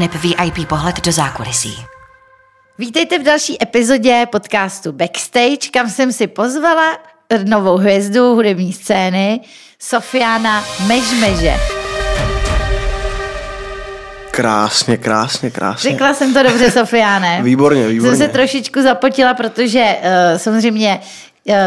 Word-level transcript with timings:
aneb 0.00 0.14
VIP 0.14 0.68
pohled 0.68 1.00
do 1.00 1.12
zákulisí. 1.12 1.76
Vítejte 2.78 3.18
v 3.18 3.22
další 3.22 3.62
epizodě 3.62 4.26
podcastu 4.32 4.92
Backstage, 4.92 5.70
kam 5.72 5.90
jsem 5.90 6.12
si 6.12 6.26
pozvala 6.26 6.98
novou 7.44 7.76
hvězdu 7.76 8.34
hudební 8.34 8.72
scény, 8.72 9.40
Sofiana 9.78 10.64
Mežmeže. 10.86 11.54
Krásně, 14.30 14.96
krásně, 14.96 15.50
krásně. 15.50 15.90
Řekla 15.90 16.14
jsem 16.14 16.34
to 16.34 16.42
dobře, 16.42 16.70
Sofiáne. 16.70 17.42
Výborně, 17.42 17.88
výborně. 17.88 18.16
Jsem 18.16 18.26
se 18.26 18.32
trošičku 18.32 18.82
zapotila, 18.82 19.34
protože 19.34 19.96
uh, 20.00 20.38
samozřejmě 20.38 21.00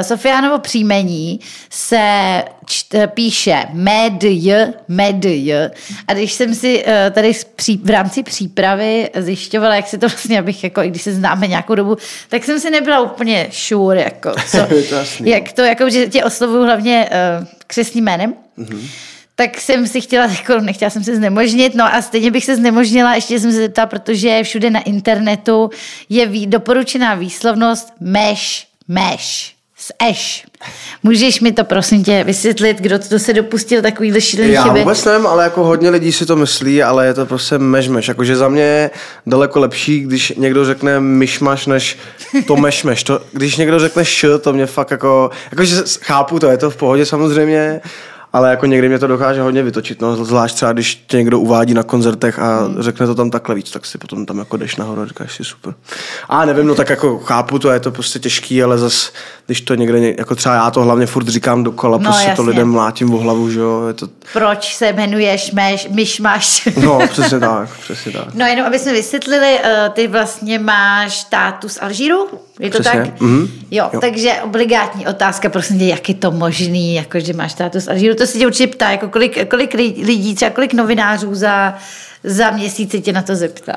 Sofiánovo 0.02 0.60
příjmení 0.60 1.40
se 1.70 2.44
čt, 2.66 2.96
píše 3.08 3.64
medj, 3.74 4.52
medj. 4.88 5.54
A 6.08 6.14
když 6.14 6.34
jsem 6.34 6.56
si 6.56 6.84
uh, 6.84 6.92
tady 7.12 7.32
v 7.84 7.90
rámci 7.90 8.24
přípravy 8.24 9.10
zjišťovala, 9.16 9.76
jak 9.76 9.88
se 9.88 9.98
to 9.98 10.08
vlastně, 10.08 10.40
abych 10.40 10.64
jako, 10.64 10.82
i 10.82 10.90
když 10.90 11.02
se 11.02 11.14
známe 11.14 11.48
nějakou 11.48 11.76
dobu, 11.76 11.98
tak 12.30 12.44
jsem 12.44 12.60
si 12.60 12.70
nebyla 12.70 13.00
úplně 13.00 13.48
sure, 13.52 14.02
jako, 14.02 14.32
co, 14.48 14.58
jak 15.24 15.52
to, 15.52 15.62
jako, 15.62 15.90
že 15.90 16.08
tě 16.08 16.24
oslovuju 16.24 16.64
hlavně 16.64 17.10
uh, 17.40 17.48
křesným 17.68 18.04
jménem. 18.04 18.34
Mm-hmm 18.58 18.90
tak 19.36 19.62
jsem 19.62 19.88
si 19.88 20.02
chtěla, 20.02 20.26
jako 20.38 20.60
nechtěla 20.60 20.90
jsem 20.90 21.04
se 21.04 21.16
znemožnit, 21.16 21.76
no 21.76 21.96
a 21.96 22.02
stejně 22.02 22.32
bych 22.32 22.46
se 22.46 22.56
znemožnila, 22.56 23.16
ještě 23.16 23.40
jsem 23.40 23.52
se 23.52 23.58
zeptala, 23.58 23.86
protože 23.86 24.44
všude 24.44 24.70
na 24.70 24.82
internetu 24.82 25.70
je 26.10 26.48
doporučená 26.48 27.16
výslovnost 27.16 27.94
meš, 28.00 28.68
meš, 28.88 29.53
s 29.84 29.94
eš. 30.10 30.46
Můžeš 31.04 31.42
mi 31.42 31.52
to 31.52 31.64
prosím 31.64 32.04
tě 32.04 32.24
vysvětlit, 32.24 32.78
kdo 32.78 33.00
to 33.00 33.20
se 33.20 33.34
dopustil 33.34 33.82
takový 33.82 34.22
šílený 34.22 34.54
Já 34.54 34.64
chyby? 34.64 34.80
vůbec 34.80 35.06
nevím, 35.06 35.28
ale 35.28 35.44
jako 35.44 35.64
hodně 35.64 35.90
lidí 35.90 36.12
si 36.12 36.26
to 36.26 36.36
myslí, 36.36 36.84
ale 36.84 37.06
je 37.06 37.14
to 37.14 37.26
prostě 37.26 37.58
mešmeš. 37.58 38.08
Jakože 38.08 38.36
za 38.36 38.50
mě 38.50 38.62
je 38.62 38.92
daleko 39.26 39.60
lepší, 39.60 40.00
když 40.00 40.34
někdo 40.38 40.66
řekne 40.66 41.00
myšmaš, 41.00 41.66
než 41.66 41.98
to 42.48 42.56
mešmeš. 42.56 43.04
To, 43.04 43.22
když 43.32 43.58
někdo 43.58 43.80
řekne 43.80 44.06
š, 44.06 44.40
to 44.42 44.54
mě 44.54 44.66
fakt 44.66 44.92
jako, 44.92 45.30
jakože 45.52 45.76
chápu 46.02 46.40
to, 46.40 46.48
je 46.48 46.58
to 46.58 46.70
v 46.70 46.76
pohodě 46.76 47.06
samozřejmě, 47.06 47.82
ale 48.34 48.50
jako 48.50 48.66
někdy 48.66 48.90
mě 48.90 49.00
to 49.00 49.08
dokáže 49.08 49.42
hodně 49.42 49.64
vytočit, 49.64 50.02
no, 50.02 50.26
zvlášť 50.26 50.56
třeba 50.56 50.74
když 50.74 51.04
tě 51.08 51.18
někdo 51.18 51.40
uvádí 51.40 51.74
na 51.74 51.84
koncertech 51.84 52.40
a 52.40 52.64
hmm. 52.64 52.82
řekne 52.82 53.08
to 53.08 53.16
tam 53.16 53.32
takhle 53.32 53.56
víc, 53.56 53.72
tak 53.72 53.86
si 53.86 53.98
potom 53.98 54.26
tam 54.26 54.40
jako 54.40 54.58
jdeš 54.58 54.76
nahoru 54.76 55.02
a 55.02 55.06
říkáš 55.06 55.36
si 55.36 55.44
super. 55.44 55.74
A 56.30 56.46
nevím, 56.46 56.68
no 56.68 56.76
tak 56.76 56.90
jako 56.90 57.20
chápu 57.20 57.60
to, 57.60 57.72
je 57.72 57.80
to 57.80 57.92
prostě 57.92 58.20
těžký, 58.20 58.64
ale 58.64 58.78
zas, 58.78 59.12
když 59.46 59.62
to 59.62 59.76
někde, 59.76 60.00
jako 60.18 60.36
třeba 60.36 60.56
já 60.56 60.72
to 60.72 60.82
hlavně 60.82 61.06
furt 61.06 61.28
říkám 61.28 61.64
dokola, 61.64 61.98
no, 61.98 62.04
prostě 62.04 62.30
jasně. 62.30 62.36
to 62.36 62.50
lidem 62.50 62.72
mlátím 62.72 63.14
o 63.14 63.18
hlavu, 63.18 63.50
že 63.50 63.60
jo, 63.60 63.88
je 63.88 63.94
to... 63.94 64.08
Proč 64.34 64.76
se 64.76 64.88
jmenuješ 64.88 65.52
meš, 65.52 65.88
myšmaš? 65.92 66.68
No, 66.84 67.00
přesně 67.10 67.40
tak, 67.40 67.70
přesně 67.70 68.12
tak. 68.12 68.34
No 68.34 68.46
jenom, 68.46 68.68
aby 68.68 68.80
jsme 68.80 68.94
vysvětlili, 68.94 69.60
eh, 69.64 69.90
ty 69.94 70.08
vlastně 70.08 70.60
máš 70.60 71.20
status 71.20 71.78
Alžíru? 71.82 72.28
Je 72.60 72.70
to 72.70 72.80
Přesně. 72.80 73.02
tak? 73.02 73.22
Mm-hmm. 73.22 73.50
Jo, 73.72 73.90
jo, 73.94 74.02
takže 74.02 74.34
obligátní 74.44 75.08
otázka, 75.08 75.50
prosím 75.50 75.80
tě, 75.80 75.86
jak 75.86 76.10
je 76.10 76.16
to 76.16 76.32
možný, 76.32 76.96
jako, 76.96 77.20
že 77.20 77.34
máš 77.34 77.52
status 77.52 77.88
Alžíru? 77.88 78.16
To 78.16 78.28
se 78.28 78.38
tě 78.38 78.48
určitě 78.48 78.68
ptá, 78.68 78.92
jako 78.92 79.10
kolik, 79.10 79.50
kolik 79.50 79.74
lidí, 79.74 80.36
třeba 80.36 80.52
kolik 80.52 80.74
novinářů 80.74 81.36
za, 81.36 81.76
za 82.24 82.52
měsíc 82.52 82.92
se 82.92 83.00
tě 83.00 83.14
na 83.14 83.22
to 83.22 83.36
zeptá. 83.36 83.76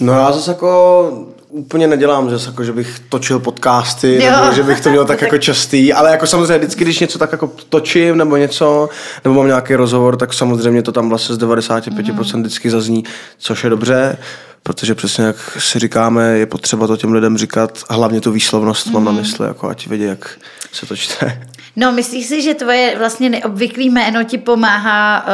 No 0.00 0.12
já 0.12 0.32
zase 0.32 0.50
jako 0.50 1.28
úplně 1.48 1.86
nedělám, 1.86 2.30
že, 2.30 2.36
jako, 2.46 2.64
že 2.64 2.72
bych 2.72 3.00
točil 3.08 3.38
podcasty, 3.38 4.24
jo. 4.24 4.32
nebo 4.32 4.52
že 4.52 4.62
bych 4.62 4.80
to 4.80 4.90
měl 4.90 5.04
tak, 5.04 5.20
tak 5.20 5.22
jako 5.32 5.38
častý, 5.38 5.92
ale 5.92 6.10
jako 6.10 6.26
samozřejmě 6.26 6.58
vždycky, 6.58 6.84
když 6.84 7.00
něco 7.00 7.18
tak 7.18 7.32
jako 7.32 7.50
točím, 7.68 8.16
nebo 8.16 8.36
něco, 8.36 8.88
nebo 9.24 9.36
mám 9.36 9.46
nějaký 9.46 9.74
rozhovor, 9.74 10.16
tak 10.16 10.32
samozřejmě 10.32 10.82
to 10.82 10.92
tam 10.92 11.08
vlastně 11.08 11.34
z 11.34 11.38
95% 11.38 12.40
vždycky 12.40 12.70
zazní, 12.70 13.04
což 13.38 13.64
je 13.64 13.70
dobře 13.70 14.18
protože 14.62 14.94
přesně 14.94 15.24
jak 15.24 15.36
si 15.58 15.78
říkáme, 15.78 16.38
je 16.38 16.46
potřeba 16.46 16.86
to 16.86 16.96
těm 16.96 17.12
lidem 17.12 17.38
říkat 17.38 17.78
a 17.88 17.94
hlavně 17.94 18.20
tu 18.20 18.32
výslovnost 18.32 18.86
mm. 18.86 18.92
mám 18.92 19.04
na 19.04 19.12
mysli, 19.12 19.46
jako 19.46 19.68
ať 19.68 19.86
vědí, 19.86 20.04
jak 20.04 20.30
se 20.72 20.86
to 20.86 20.96
čte. 20.96 21.42
No, 21.76 21.92
myslíš 21.92 22.26
si, 22.26 22.42
že 22.42 22.54
tvoje 22.54 22.94
vlastně 22.98 23.30
neobvyklý 23.30 23.90
jméno 23.90 24.24
ti 24.24 24.38
pomáhá 24.38 25.26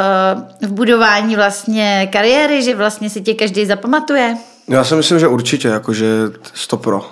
uh, 0.61 0.69
v 0.69 0.71
budování 0.71 1.35
vlastně 1.35 2.09
kariéry, 2.11 2.63
že 2.63 2.75
vlastně 2.75 3.09
si 3.09 3.21
tě 3.21 3.33
každý 3.33 3.65
zapamatuje? 3.65 4.37
Já 4.67 4.83
si 4.83 4.95
myslím, 4.95 5.19
že 5.19 5.27
určitě, 5.27 5.67
jakože 5.67 6.07
stopro. 6.53 7.05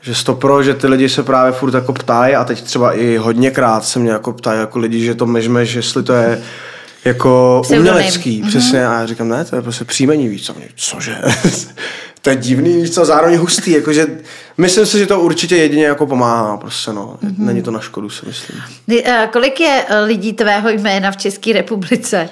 Že 0.00 0.14
stopro, 0.14 0.62
že 0.62 0.74
ty 0.74 0.86
lidi 0.86 1.08
se 1.08 1.22
právě 1.22 1.52
furt 1.52 1.74
jako 1.74 1.92
ptají 1.92 2.34
a 2.34 2.44
teď 2.44 2.62
třeba 2.62 2.92
i 2.92 3.16
hodněkrát 3.16 3.84
se 3.84 3.98
mě 3.98 4.10
jako 4.10 4.32
ptají 4.32 4.60
jako 4.60 4.78
lidi, 4.78 5.04
že 5.04 5.14
to 5.14 5.26
mežmeš, 5.26 5.74
jestli 5.74 6.02
to 6.02 6.12
je 6.12 6.42
jako 7.04 7.60
Pseudonym. 7.64 7.92
umělecký, 7.92 8.42
mm-hmm. 8.42 8.48
přesně. 8.48 8.86
A 8.86 9.00
já 9.00 9.06
říkám, 9.06 9.28
ne, 9.28 9.44
to 9.44 9.56
je 9.56 9.62
prostě 9.62 9.84
příjmení, 9.84 10.28
víc 10.28 10.42
co? 10.42 10.54
Cože? 10.76 11.16
To 12.22 12.30
je 12.30 12.36
divný, 12.36 12.82
víc 12.82 12.94
co, 12.94 13.04
zároveň 13.04 13.38
hustý, 13.38 13.70
jakože 13.70 14.06
myslím 14.58 14.86
si, 14.86 14.98
že 14.98 15.06
to 15.06 15.20
určitě 15.20 15.56
jedině 15.56 15.84
jako 15.84 16.06
pomáhá, 16.06 16.56
prostě 16.56 16.92
no. 16.92 17.18
Mm-hmm. 17.22 17.34
Není 17.38 17.62
to 17.62 17.70
na 17.70 17.80
škodu, 17.80 18.10
si 18.10 18.26
myslím. 18.26 18.60
Kolik 19.32 19.60
je 19.60 19.84
eh, 19.88 20.00
lidí 20.00 20.32
tvého 20.32 20.68
jména 20.68 21.10
v 21.10 21.16
České 21.16 21.52
republice? 21.52 22.28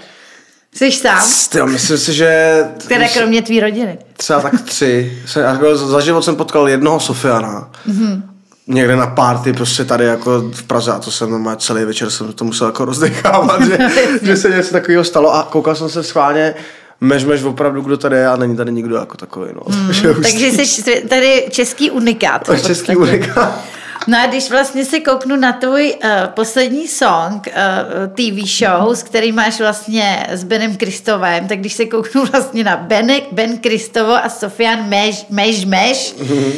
Jsi 0.74 0.92
sám? 0.92 1.22
Tyjo, 1.48 1.66
myslím 1.66 1.98
si, 1.98 2.12
že... 2.12 2.60
Které 2.78 3.08
kromě 3.08 3.42
tvý 3.42 3.60
rodiny? 3.60 3.98
Třeba 4.16 4.40
tak 4.40 4.60
tři. 4.60 5.22
Jsem, 5.26 5.42
jako 5.42 5.76
za 5.76 6.00
život 6.00 6.22
jsem 6.22 6.36
potkal 6.36 6.68
jednoho 6.68 7.00
Sofiana. 7.00 7.70
Mm-hmm 7.88 8.22
někde 8.66 8.96
na 8.96 9.06
party 9.06 9.52
prostě 9.52 9.84
tady 9.84 10.04
jako 10.04 10.40
v 10.40 10.62
Praze 10.62 10.92
a 10.92 10.98
to 10.98 11.10
jsem 11.10 11.42
má 11.42 11.56
celý 11.56 11.84
večer 11.84 12.10
jsem 12.10 12.32
to 12.32 12.44
musel 12.44 12.66
jako 12.66 12.84
rozdechávat, 12.84 13.62
že, 13.62 13.78
že 14.22 14.36
se 14.36 14.50
něco 14.50 14.72
takového 14.72 15.04
stalo 15.04 15.34
a 15.34 15.42
koukal 15.42 15.74
jsem 15.74 15.88
se 15.88 16.02
schválně 16.02 16.54
mež, 17.00 17.24
mež 17.24 17.42
opravdu, 17.42 17.80
kdo 17.80 17.96
tady 17.96 18.16
je 18.16 18.28
a 18.28 18.36
není 18.36 18.56
tady 18.56 18.72
nikdo 18.72 18.96
jako 18.96 19.16
takový. 19.16 19.50
No. 19.54 19.62
Mm, 20.06 20.22
takže 20.22 20.50
jsi 20.50 21.00
tady 21.08 21.46
český 21.50 21.90
unikát. 21.90 22.42
Český 22.66 22.96
unikát. 22.96 23.64
No 24.08 24.18
a 24.18 24.26
když 24.26 24.50
vlastně 24.50 24.84
se 24.84 25.00
kouknu 25.00 25.36
na 25.36 25.52
tvůj 25.52 25.94
uh, 26.04 26.10
poslední 26.26 26.88
song, 26.88 27.46
uh, 27.46 27.52
eh, 27.54 28.08
TV 28.08 28.48
show, 28.48 28.94
s 28.94 29.02
který 29.02 29.32
máš 29.32 29.60
vlastně 29.60 30.26
s 30.30 30.44
Benem 30.44 30.76
Kristovem, 30.76 31.48
tak 31.48 31.58
když 31.58 31.72
se 31.72 31.84
kouknu 31.84 32.24
vlastně 32.24 32.64
na 32.64 32.76
Ben, 32.76 33.12
Ben 33.32 33.58
Kristovo 33.58 34.24
a 34.24 34.28
Sofian 34.28 34.88
Meš, 34.88 35.26
Meš, 35.30 35.64
Meš 35.64 36.14
mm-hmm 36.20 36.52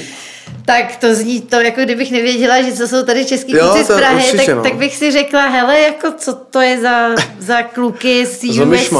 tak 0.68 0.96
to 0.96 1.14
zní 1.14 1.40
to, 1.40 1.60
jako 1.60 1.80
kdybych 1.80 2.10
nevěděla, 2.10 2.62
že 2.62 2.72
co 2.72 2.88
jsou 2.88 3.02
tady 3.02 3.24
český 3.24 3.52
jo, 3.52 3.68
kluci 3.68 3.84
z 3.84 3.96
Prahy, 3.96 4.16
určitě, 4.16 4.36
tak, 4.36 4.56
no. 4.56 4.62
tak 4.62 4.74
bych 4.74 4.96
si 4.96 5.10
řekla, 5.10 5.46
hele, 5.48 5.80
jako 5.80 6.12
co 6.18 6.34
to 6.34 6.60
je 6.60 6.80
za, 6.80 7.08
za 7.38 7.62
kluky 7.62 8.26
z 8.26 8.44
US, 8.44 8.90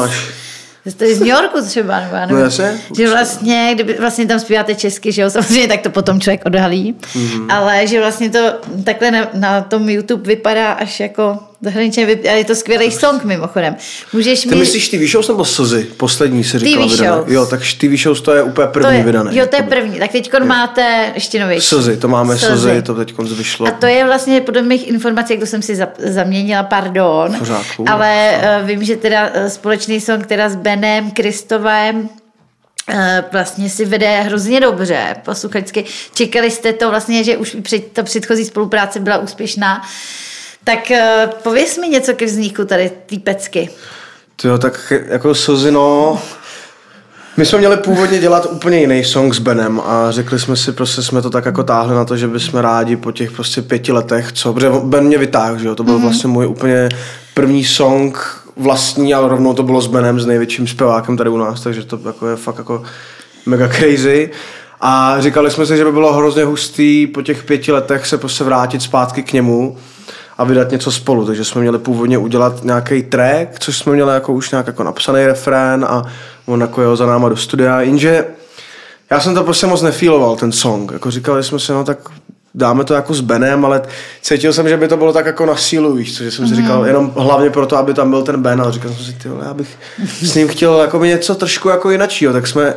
to 0.95 1.05
je 1.05 1.15
z 1.15 1.21
New 1.21 1.29
Yorku 1.29 1.63
třeba, 1.63 2.01
nebo 2.01 2.35
no, 2.35 2.39
jasně, 2.39 2.81
že 2.97 3.11
vlastně, 3.11 3.71
kdyby 3.75 3.95
vlastně 3.95 4.27
tam 4.27 4.41
zpíváte 4.41 4.75
česky, 4.75 5.13
že 5.13 5.23
jo, 5.23 5.31
samozřejmě 5.31 5.69
tak 5.69 5.81
to 5.81 5.91
potom 5.91 6.21
člověk 6.21 6.47
odhalí, 6.47 6.95
mm-hmm. 6.95 7.47
ale 7.49 7.87
že 7.87 8.01
vlastně 8.01 8.31
to 8.31 8.39
takhle 8.85 9.11
na, 9.11 9.29
na 9.35 9.61
tom 9.61 9.89
YouTube 9.89 10.29
vypadá 10.29 10.73
až 10.73 11.01
jako 11.01 11.39
zahraničně, 11.61 12.07
a 12.07 12.33
je 12.33 12.45
to 12.45 12.55
skvělý 12.55 12.91
song 12.91 13.25
mimochodem. 13.25 13.77
Můžeš 14.13 14.41
Ty 14.41 14.49
mít... 14.49 14.59
myslíš 14.59 14.89
TV 14.89 15.11
Shows 15.11 15.29
nebo 15.29 15.45
Slzy? 15.45 15.87
Poslední 15.97 16.45
se 16.45 16.59
říkala 16.59 16.87
vydané. 16.87 17.23
Jo, 17.27 17.47
tak 17.47 17.61
TV 17.61 18.01
Shows 18.03 18.21
to 18.21 18.33
je 18.33 18.43
úplně 18.43 18.67
první 18.67 18.89
to 18.89 18.93
je, 18.93 19.03
vydané. 19.03 19.37
Jo, 19.37 19.47
to 19.47 19.57
je 19.57 19.63
první. 19.63 19.99
Tak 19.99 20.13
teď 20.13 20.33
máte 20.45 21.13
ještě 21.15 21.41
nový. 21.41 21.61
Slzy, 21.61 21.97
to 21.97 22.09
máme 22.09 22.39
Slzy, 22.39 22.61
Slzy 22.61 22.83
to 22.83 22.95
teď 22.95 23.19
vyšlo. 23.19 23.67
A 23.67 23.71
to 23.71 23.87
je 23.87 24.05
vlastně 24.05 24.41
podle 24.41 24.63
mých 24.63 24.89
informací, 24.89 25.33
jak 25.33 25.41
to 25.41 25.47
jsem 25.47 25.63
si 25.63 25.77
za, 25.77 25.89
zaměnila, 25.99 26.63
pardon. 26.63 27.35
Pořádku, 27.39 27.85
ale 27.89 28.41
uh, 28.61 28.67
vím, 28.67 28.85
že 28.85 28.97
teda 28.97 29.27
uh, 29.27 29.47
společný 29.47 30.01
song 30.01 30.27
teda 30.27 30.49
s 30.49 30.57
Benem, 30.57 31.11
Kristovem, 31.11 32.09
eh, 32.89 33.25
vlastně 33.33 33.71
si 33.71 33.85
vede 33.85 34.21
hrozně 34.21 34.61
dobře 34.61 35.17
posluchačsky. 35.25 35.85
Čekali 36.15 36.51
jste 36.51 36.73
to 36.73 36.91
vlastně, 36.91 37.25
že 37.25 37.37
už 37.37 37.57
před, 37.63 37.93
ta 37.93 38.03
předchozí 38.03 38.45
spolupráce 38.45 39.01
byla 39.01 39.19
úspěšná. 39.19 39.83
Tak 40.69 40.91
uh, 40.91 41.31
pověs 41.43 41.79
mi 41.79 41.89
něco 41.89 42.15
ke 42.15 42.25
vzniku 42.25 42.65
tady 42.65 42.91
té 43.07 43.17
pecky. 43.19 43.71
Jo, 44.45 44.59
tak 44.59 44.93
jako 45.07 45.35
Sozino, 45.35 46.19
my 47.37 47.47
jsme 47.47 47.59
měli 47.59 47.77
původně 47.77 48.19
dělat 48.19 48.47
úplně 48.51 48.79
jiný 48.79 49.05
song 49.05 49.35
s 49.35 49.39
Benem 49.39 49.81
a 49.81 50.11
řekli 50.11 50.39
jsme 50.39 50.57
si, 50.57 50.73
prostě 50.73 51.03
jsme 51.03 51.23
to 51.23 51.31
tak 51.31 51.47
jako 51.47 51.65
táhli 51.65 51.95
na 51.95 52.05
to, 52.05 52.17
že 52.17 52.29
bychom 52.29 52.61
rádi 52.61 52.97
po 52.97 53.13
těch 53.13 53.33
prostě 53.33 53.63
pěti 53.63 53.93
letech, 53.93 54.33
co, 54.33 54.53
protože 54.55 54.71
Ben 54.85 55.05
mě 55.05 55.19
vytáhl, 55.19 55.59
že 55.59 55.69
jo, 55.69 55.75
to 55.75 55.85
byl 55.85 55.95
mm-hmm. 55.95 56.03
vlastně 56.03 56.29
můj 56.29 56.47
úplně 56.47 56.89
první 57.35 57.65
song 57.65 58.19
vlastní, 58.57 59.15
ale 59.15 59.29
rovnou 59.29 59.55
to 59.55 59.63
bylo 59.63 59.81
s 59.81 59.87
Benem, 59.87 60.21
s 60.21 60.27
největším 60.27 60.67
zpěvákem 60.67 61.17
tady 61.17 61.31
u 61.31 61.37
nás, 61.37 61.61
takže 61.61 61.85
to 61.85 62.01
jako 62.07 62.29
je 62.29 62.37
fakt 62.37 62.59
jako 62.59 62.83
mega 63.47 63.69
crazy. 63.69 64.31
A 64.81 65.17
říkali 65.21 65.51
jsme 65.51 65.67
si, 65.67 65.77
že 65.77 65.85
by 65.85 65.93
bylo 65.93 66.13
hrozně 66.13 66.45
hustý 66.45 67.07
po 67.07 67.23
těch 67.23 67.45
pěti 67.45 67.73
letech 67.73 68.07
se 68.07 68.19
prostě 68.19 68.45
vrátit 68.45 68.83
zpátky 68.83 69.23
k 69.23 69.33
němu 69.33 69.77
a 70.39 70.45
vydat 70.45 70.71
něco 70.71 70.93
spolu. 70.93 71.27
Takže 71.27 71.45
jsme 71.45 71.61
měli 71.61 71.79
původně 71.79 72.19
udělat 72.19 72.65
nějaký 72.65 73.03
track, 73.03 73.59
což 73.59 73.79
jsme 73.79 73.93
měli 73.93 74.15
jako 74.15 74.33
už 74.33 74.51
nějak 74.51 74.67
jako 74.67 74.83
napsaný 74.83 75.27
refrén 75.27 75.85
a 75.89 76.03
on 76.47 76.61
jako 76.61 76.83
jel 76.83 76.97
za 76.97 77.07
náma 77.07 77.29
do 77.29 77.37
studia, 77.37 77.81
jenže 77.81 78.25
já 79.11 79.21
jsem 79.21 79.35
to 79.35 79.45
prostě 79.45 79.67
moc 79.67 79.83
nefíloval, 79.83 80.37
ten 80.37 80.53
song. 80.53 80.93
Jako 80.93 81.11
říkali 81.11 81.45
jsme 81.45 81.59
si, 81.59 81.73
no 81.73 81.85
tak 81.85 81.99
dáme 82.55 82.85
to 82.85 82.95
jako 82.95 83.15
s 83.15 83.21
Benem, 83.21 83.65
ale 83.65 83.83
cítil 84.23 84.53
jsem, 84.53 84.69
že 84.69 84.77
by 84.77 84.89
to 84.89 84.97
bylo 84.97 85.13
tak 85.13 85.27
jako 85.27 85.47
na 85.47 85.57
sílu, 85.57 85.95
víš 85.95 86.17
co, 86.17 86.25
že 86.25 86.31
jsem 86.31 86.49
si 86.49 86.55
říkal, 86.55 86.87
jenom 86.87 87.13
hlavně 87.17 87.51
proto, 87.51 87.77
aby 87.77 87.95
tam 87.95 88.11
byl 88.11 88.23
ten 88.23 88.43
Ben, 88.43 88.61
ale 88.61 88.73
říkal 88.73 88.93
jsem 88.93 89.05
si, 89.05 89.13
ty 89.13 89.29
vole, 89.29 89.45
já 89.45 89.55
bych 89.55 89.79
s 90.23 90.35
ním 90.35 90.49
chtěl 90.49 90.81
jako 90.81 91.05
něco 91.05 91.35
trošku 91.35 91.69
jako 91.69 91.91
jinačího, 91.91 92.33
tak 92.33 92.47
jsme 92.47 92.75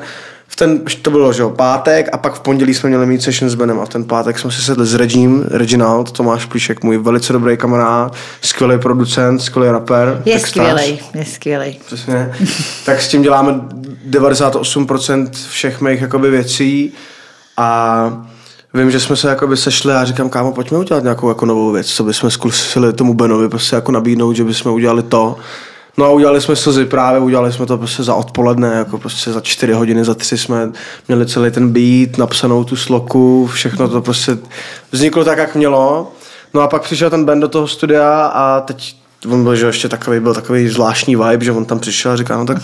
v 0.51 0.55
ten, 0.55 0.81
to 1.01 1.11
bylo, 1.11 1.33
že 1.33 1.41
jo, 1.41 1.49
pátek 1.49 2.09
a 2.11 2.17
pak 2.17 2.33
v 2.33 2.39
pondělí 2.39 2.73
jsme 2.73 2.89
měli 2.89 3.05
mít 3.05 3.23
session 3.23 3.49
s 3.49 3.55
Benem 3.55 3.79
a 3.79 3.85
v 3.85 3.89
ten 3.89 4.03
pátek 4.03 4.39
jsme 4.39 4.51
si 4.51 4.61
sedli 4.61 4.85
s 4.85 4.93
Regím, 4.93 5.43
Reginald, 5.47 6.11
Tomáš 6.11 6.45
Plíšek, 6.45 6.83
můj 6.83 6.97
velice 6.97 7.33
dobrý 7.33 7.57
kamarád, 7.57 8.13
skvělý 8.41 8.79
producent, 8.79 9.41
skvělý 9.41 9.71
rapper. 9.71 10.21
Je 10.25 10.39
skvělej, 10.39 10.99
je 11.13 11.25
skvělej. 11.25 11.79
Přesně. 11.85 12.33
tak 12.85 13.01
s 13.01 13.07
tím 13.07 13.21
děláme 13.21 13.61
98% 14.09 15.29
všech 15.49 15.81
mých 15.81 16.01
jakoby 16.01 16.29
věcí 16.29 16.93
a 17.57 18.27
vím, 18.73 18.91
že 18.91 18.99
jsme 18.99 19.15
se 19.15 19.29
jakoby 19.29 19.57
sešli 19.57 19.93
a 19.93 20.05
říkám, 20.05 20.29
kámo, 20.29 20.51
pojďme 20.51 20.77
udělat 20.77 21.03
nějakou 21.03 21.29
jako 21.29 21.45
novou 21.45 21.71
věc, 21.71 21.87
co 21.87 22.03
bychom 22.03 22.31
zkusili 22.31 22.93
tomu 22.93 23.13
Benovi 23.13 23.49
prostě 23.49 23.75
jako 23.75 23.91
nabídnout, 23.91 24.35
že 24.35 24.43
bychom 24.43 24.73
udělali 24.73 25.03
to. 25.03 25.37
No 25.97 26.05
a 26.05 26.09
udělali 26.09 26.41
jsme 26.41 26.55
slzy 26.55 26.85
právě, 26.85 27.19
udělali 27.19 27.53
jsme 27.53 27.65
to 27.65 27.77
prostě 27.77 28.03
za 28.03 28.15
odpoledne, 28.15 28.67
jako 28.67 28.97
prostě 28.97 29.31
za 29.31 29.41
čtyři 29.41 29.73
hodiny, 29.73 30.05
za 30.05 30.13
tři 30.13 30.37
jsme 30.37 30.71
měli 31.07 31.25
celý 31.25 31.51
ten 31.51 31.69
beat, 31.69 32.17
napsanou 32.17 32.63
tu 32.63 32.75
sloku, 32.75 33.47
všechno 33.47 33.87
to 33.87 34.01
prostě 34.01 34.37
vzniklo 34.91 35.25
tak, 35.25 35.37
jak 35.37 35.55
mělo. 35.55 36.11
No 36.53 36.61
a 36.61 36.67
pak 36.67 36.81
přišel 36.81 37.09
ten 37.09 37.25
band 37.25 37.41
do 37.41 37.47
toho 37.47 37.67
studia 37.67 38.25
a 38.25 38.61
teď 38.61 38.95
on 39.31 39.43
byl, 39.43 39.55
že 39.55 39.65
ještě 39.65 39.89
takový, 39.89 40.19
byl 40.19 40.33
takový 40.33 40.69
zvláštní 40.69 41.15
vibe, 41.15 41.45
že 41.45 41.51
on 41.51 41.65
tam 41.65 41.79
přišel 41.79 42.11
a 42.11 42.15
říká, 42.15 42.37
no 42.37 42.45
tak, 42.45 42.57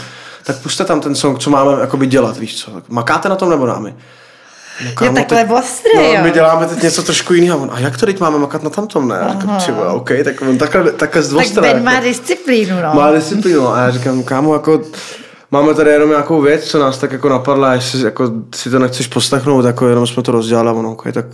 tak 0.43 0.57
puste 0.57 0.85
tam 0.85 1.01
ten 1.01 1.15
song, 1.15 1.39
co 1.39 1.49
máme 1.49 1.81
jakoby 1.81 2.07
dělat, 2.07 2.37
víš 2.37 2.55
co, 2.55 2.71
tak 2.71 2.89
makáte 2.89 3.29
na 3.29 3.35
tom 3.35 3.49
nebo 3.49 3.65
námi? 3.65 3.95
No, 4.85 4.91
kámo, 4.95 5.13
takhle 5.13 5.43
teď- 5.43 5.51
ostrý, 5.51 5.91
no, 5.95 6.01
jo. 6.01 6.19
my 6.23 6.31
děláme 6.31 6.65
teď 6.65 6.83
něco 6.83 7.03
trošku 7.03 7.33
jiného. 7.33 7.67
A 7.71 7.79
jak 7.79 7.97
to 7.97 8.05
teď 8.05 8.19
máme 8.19 8.37
makat 8.37 8.63
na 8.63 8.69
tamtom, 8.69 9.07
ne? 9.07 9.19
Říkám, 9.57 9.75
vole, 9.75 9.87
OK, 9.87 10.09
tak 10.23 10.41
on 10.41 10.57
takhle, 10.57 10.91
takhle 10.91 11.21
z 11.21 11.35
Tak 11.35 11.63
Ben 11.63 11.83
má 11.83 11.91
jako. 11.91 12.03
disciplínu, 12.05 12.75
no. 12.83 12.93
Má 12.93 13.11
disciplínu. 13.11 13.67
A 13.69 13.79
já 13.79 13.91
říkám, 13.91 14.23
kámo, 14.23 14.53
jako 14.53 14.81
máme 15.51 15.73
tady 15.73 15.89
jenom 15.91 16.09
nějakou 16.09 16.41
věc, 16.41 16.63
co 16.63 16.79
nás 16.79 16.97
tak 16.97 17.11
jako 17.11 17.29
napadla, 17.29 17.73
jestli 17.73 18.01
jako 18.01 18.31
si 18.55 18.69
to 18.69 18.79
nechceš 18.79 19.07
poslechnout, 19.07 19.65
jako 19.65 19.87
jenom 19.87 20.07
jsme 20.07 20.23
to 20.23 20.31
rozdělali 20.31 20.69
ono, 20.69 20.91
okay, 20.91 21.11
tak, 21.11 21.25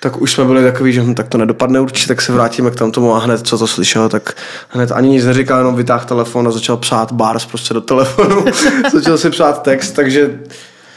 tak 0.00 0.20
už 0.22 0.32
jsme 0.32 0.44
byli 0.44 0.62
takový, 0.62 0.92
že 0.92 1.00
hm, 1.02 1.14
tak 1.14 1.28
to 1.28 1.38
nedopadne 1.38 1.80
určitě, 1.80 2.08
tak 2.08 2.22
se 2.22 2.32
vrátíme 2.32 2.70
k 2.70 2.76
tamtomu 2.76 3.14
a 3.14 3.18
hned, 3.18 3.46
co 3.46 3.58
to 3.58 3.66
slyšel, 3.66 4.08
tak 4.08 4.32
hned 4.68 4.92
ani 4.92 5.08
nic 5.08 5.24
neříkal, 5.24 5.58
jenom 5.58 5.76
vytáhl 5.76 6.04
telefon 6.04 6.48
a 6.48 6.50
začal 6.50 6.76
psát 6.76 7.12
bars 7.12 7.46
prostě 7.46 7.74
do 7.74 7.80
telefonu, 7.80 8.44
začal 8.92 9.18
si 9.18 9.30
psát 9.30 9.62
text, 9.62 9.90
takže 9.90 10.40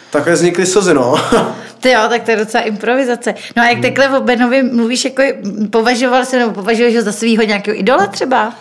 takhle 0.09 0.33
vznikly 0.33 0.65
slzy, 0.65 0.93
no. 0.93 1.15
Ty 1.79 1.91
jo, 1.91 1.99
tak 2.09 2.23
to 2.23 2.31
je 2.31 2.37
docela 2.37 2.63
improvizace. 2.63 3.33
No 3.55 3.63
a 3.63 3.69
jak 3.69 3.81
takhle 3.81 4.19
o 4.19 4.21
Benovi 4.21 4.63
mluvíš, 4.63 5.05
jako 5.05 5.23
považoval 5.69 6.25
se 6.25 6.39
nebo 6.39 6.51
považuješ 6.51 6.95
ho 6.95 7.01
za 7.01 7.11
svého 7.11 7.43
nějakého 7.43 7.79
idola 7.79 8.07
třeba? 8.07 8.53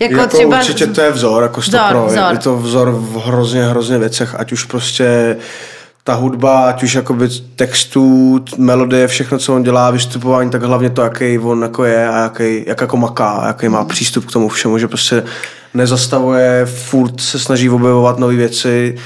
Jako, 0.00 0.14
Jako 0.14 0.36
třeba... 0.36 0.58
určitě 0.58 0.86
to 0.86 1.00
je 1.00 1.10
vzor, 1.10 1.42
jako 1.42 1.60
Vzor. 1.60 1.80
Je, 1.80 2.06
vzor. 2.06 2.32
je 2.32 2.38
to 2.38 2.56
vzor 2.56 2.90
v 2.90 3.16
hrozně, 3.26 3.64
hrozně 3.64 3.98
věcech, 3.98 4.34
ať 4.38 4.52
už 4.52 4.64
prostě 4.64 5.36
ta 6.04 6.14
hudba, 6.14 6.68
ať 6.68 6.82
už 6.82 6.94
jakoby 6.94 7.28
textů, 7.56 8.40
melodie, 8.56 9.08
všechno, 9.08 9.38
co 9.38 9.54
on 9.54 9.62
dělá, 9.62 9.90
vystupování, 9.90 10.50
tak 10.50 10.62
hlavně 10.62 10.90
to, 10.90 11.02
jaký 11.02 11.38
on 11.38 11.62
jako 11.62 11.84
je 11.84 12.08
a 12.08 12.18
jaký, 12.18 12.64
jak 12.66 12.80
jako 12.80 12.96
maká, 12.96 13.44
jaký 13.46 13.68
má 13.68 13.84
přístup 13.84 14.26
k 14.26 14.32
tomu 14.32 14.48
všemu, 14.48 14.78
že 14.78 14.88
prostě 14.88 15.22
nezastavuje, 15.74 16.66
furt 16.66 17.20
se 17.20 17.38
snaží 17.38 17.70
objevovat 17.70 18.18
nové 18.18 18.34
věci, 18.34 18.96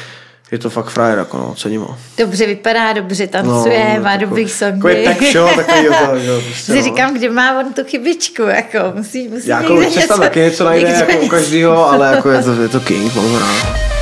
je 0.52 0.58
to 0.58 0.70
fakt 0.70 0.86
frajer, 0.90 1.18
jako 1.18 1.36
no, 1.36 1.54
cením 1.54 1.80
ho. 1.80 1.96
Dobře 2.18 2.46
vypadá, 2.46 2.92
dobře 2.92 3.26
tancuje, 3.26 3.84
no, 3.96 4.02
má 4.02 4.10
takový- 4.10 4.26
dobrý 4.26 4.48
songy. 4.48 4.80
Takový 4.82 5.04
tak 5.04 5.22
show, 5.32 5.54
takový 5.56 5.86
to, 5.86 6.16
jo, 6.16 6.40
prostě, 6.46 6.74
no. 6.74 6.82
říkám, 6.82 7.14
kde 7.14 7.30
má 7.30 7.60
on 7.60 7.72
tu 7.72 7.84
chybičku, 7.84 8.42
jako 8.42 8.78
musí, 8.94 9.28
musí 9.28 9.48
Jako 9.48 9.72
někde 9.72 9.86
určitě 9.86 10.06
tam 10.06 10.20
taky 10.20 10.40
něco 10.40 10.64
najde, 10.64 10.88
někde 10.88 11.12
jako 11.12 11.24
u 11.24 11.28
každého, 11.28 11.90
ale 11.90 12.16
jako 12.16 12.30
je 12.30 12.42
to, 12.42 12.62
je 12.62 12.68
to 12.68 12.80
king, 12.80 13.14
mám 13.14 13.24
ho 13.24 13.38
rád. 13.38 13.94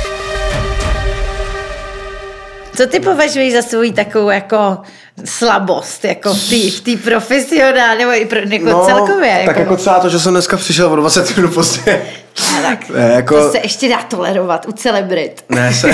Co 2.75 2.87
ty 2.87 2.99
považuješ 2.99 3.53
za 3.53 3.61
svou 3.61 3.91
takovou 3.91 4.29
jako 4.29 4.77
slabost, 5.25 6.05
jako 6.05 6.33
v 6.33 6.79
té 6.83 6.97
profesionál, 7.03 7.97
nebo 7.97 8.11
i 8.11 8.25
pro, 8.25 8.39
jako 8.39 8.85
celkově? 8.85 9.43
tak 9.45 9.57
jako 9.57 9.75
třeba 9.75 9.99
to, 9.99 10.09
že 10.09 10.19
jsem 10.19 10.33
dneska 10.33 10.57
přišel 10.57 10.93
o 10.93 10.95
20 10.95 11.37
minut 11.37 11.53
pozdě. 11.53 12.01
Tak, 12.61 12.89
Ne, 12.95 13.11
jako- 13.15 13.35
To 13.45 13.51
se 13.51 13.57
ještě 13.57 13.89
dá 13.89 14.03
tolerovat 14.03 14.65
u 14.67 14.71
celebrit. 14.71 15.45
Ne, 15.49 15.73
se, 15.81 15.91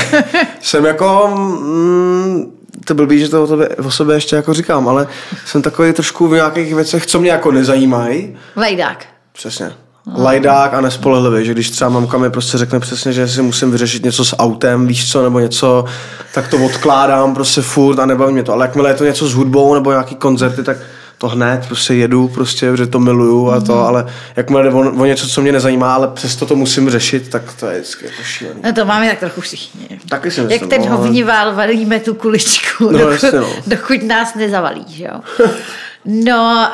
jsem 0.62 0.86
jako... 0.86 1.28
Mm, 1.38 2.56
to 2.86 2.96
blbý, 2.96 3.20
že 3.20 3.30
to 3.30 3.44
o, 3.44 3.48
tobě, 3.48 3.68
o 3.70 3.92
sobě 3.92 4.16
ještě 4.16 4.36
jako 4.36 4.54
říkám, 4.54 4.88
ale 4.90 5.08
jsem 5.46 5.62
takový 5.62 5.94
trošku 5.94 6.28
v 6.28 6.34
nějakých 6.34 6.76
věcech, 6.76 7.06
co 7.06 7.20
mě 7.20 7.32
jako 7.32 7.52
nezajímají. 7.52 8.38
Lajdák. 8.56 9.06
Přesně. 9.34 9.72
Lajdák 10.18 10.74
a 10.74 10.82
nespolehlivý, 10.82 11.46
že 11.46 11.52
když 11.54 11.70
třeba 11.70 11.90
mamka 11.90 12.18
mi 12.18 12.30
prostě 12.30 12.58
řekne 12.58 12.80
přesně, 12.80 13.14
že 13.14 13.28
si 13.28 13.42
musím 13.42 13.72
vyřešit 13.72 14.04
něco 14.06 14.26
s 14.26 14.36
autem, 14.38 14.88
víš 14.88 15.12
co, 15.12 15.24
nebo 15.24 15.40
něco, 15.40 15.86
tak 16.34 16.48
to 16.48 16.58
odkládám 16.66 17.34
prostě 17.36 17.62
furt 17.62 18.00
a 18.00 18.06
nebaví 18.06 18.34
mě 18.34 18.44
to. 18.44 18.54
Ale 18.54 18.66
jakmile 18.66 18.90
je 18.90 18.94
to 18.94 19.06
něco 19.06 19.28
s 19.28 19.34
hudbou 19.34 19.74
nebo 19.74 19.92
nějaký 19.92 20.16
koncerty, 20.16 20.64
tak 20.64 20.78
to 21.18 21.28
hned 21.28 21.66
prostě 21.68 21.94
jedu, 21.94 22.28
prostě, 22.28 22.78
že 22.78 22.88
to 22.88 23.00
miluju 23.00 23.52
a 23.52 23.62
to, 23.62 23.88
ale 23.88 24.06
jakmile 24.36 24.64
jde 24.64 24.70
o, 24.70 24.80
o 24.80 25.06
něco, 25.06 25.28
co 25.28 25.42
mě 25.42 25.52
nezajímá, 25.52 25.94
ale 25.94 26.08
přesto 26.08 26.46
to 26.46 26.56
musím 26.56 26.90
řešit, 26.90 27.30
tak 27.30 27.42
to 27.60 27.68
je 27.68 27.74
vždycky 27.80 28.06
jako 28.06 28.24
šílený. 28.24 28.60
No 28.64 28.74
to 28.74 28.86
máme 28.86 29.10
tak 29.10 29.20
trochu 29.20 29.42
všichni. 29.42 30.00
Taky 30.10 30.32
si 30.32 30.40
Jak 30.40 30.50
myslím, 30.50 30.70
ten 30.70 30.82
no, 30.82 30.88
ale- 30.88 30.96
hovnivál 30.98 31.56
valíme 31.56 32.00
tu 32.00 32.14
kuličku, 32.14 32.92
No, 32.92 32.98
dokud, 33.00 33.12
jasně, 33.24 33.40
no. 33.40 33.50
dokud 33.68 34.04
nás 34.04 34.36
nezavalí, 34.36 34.86
že 34.88 35.04
jo. 35.04 35.48
No, 36.06 36.72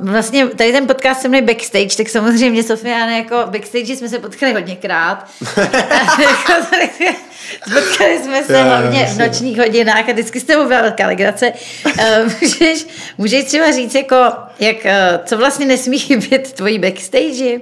uh, 0.00 0.08
vlastně 0.08 0.46
tady 0.46 0.72
ten 0.72 0.86
podcast 0.86 1.20
se 1.20 1.28
jmenuje 1.28 1.54
Backstage, 1.54 1.96
tak 1.96 2.08
samozřejmě 2.08 2.62
Sofiane 2.62 3.18
jako 3.18 3.36
backstage 3.46 3.96
jsme 3.96 4.08
se 4.08 4.18
potkali 4.18 4.52
hodněkrát. 4.52 5.30
Potkali 7.74 8.18
jsme 8.22 8.44
se 8.44 8.58
jo, 8.58 8.64
hlavně 8.64 9.06
v 9.06 9.18
nočních 9.18 9.58
hodinách 9.58 10.08
a 10.08 10.12
vždycky 10.12 10.40
s 10.40 10.44
tebou 10.44 10.68
byla 10.68 10.82
velká 10.82 11.06
legrace. 11.06 11.52
Uh, 11.86 12.32
můžeš, 12.40 12.86
můžeš 13.18 13.44
třeba 13.44 13.70
říct, 13.70 13.94
jako, 13.94 14.16
jak, 14.60 14.76
uh, 14.84 14.90
co 15.24 15.36
vlastně 15.36 15.66
nesmí 15.66 15.98
chybět 15.98 16.52
tvojí 16.52 16.78
backstage? 16.78 17.60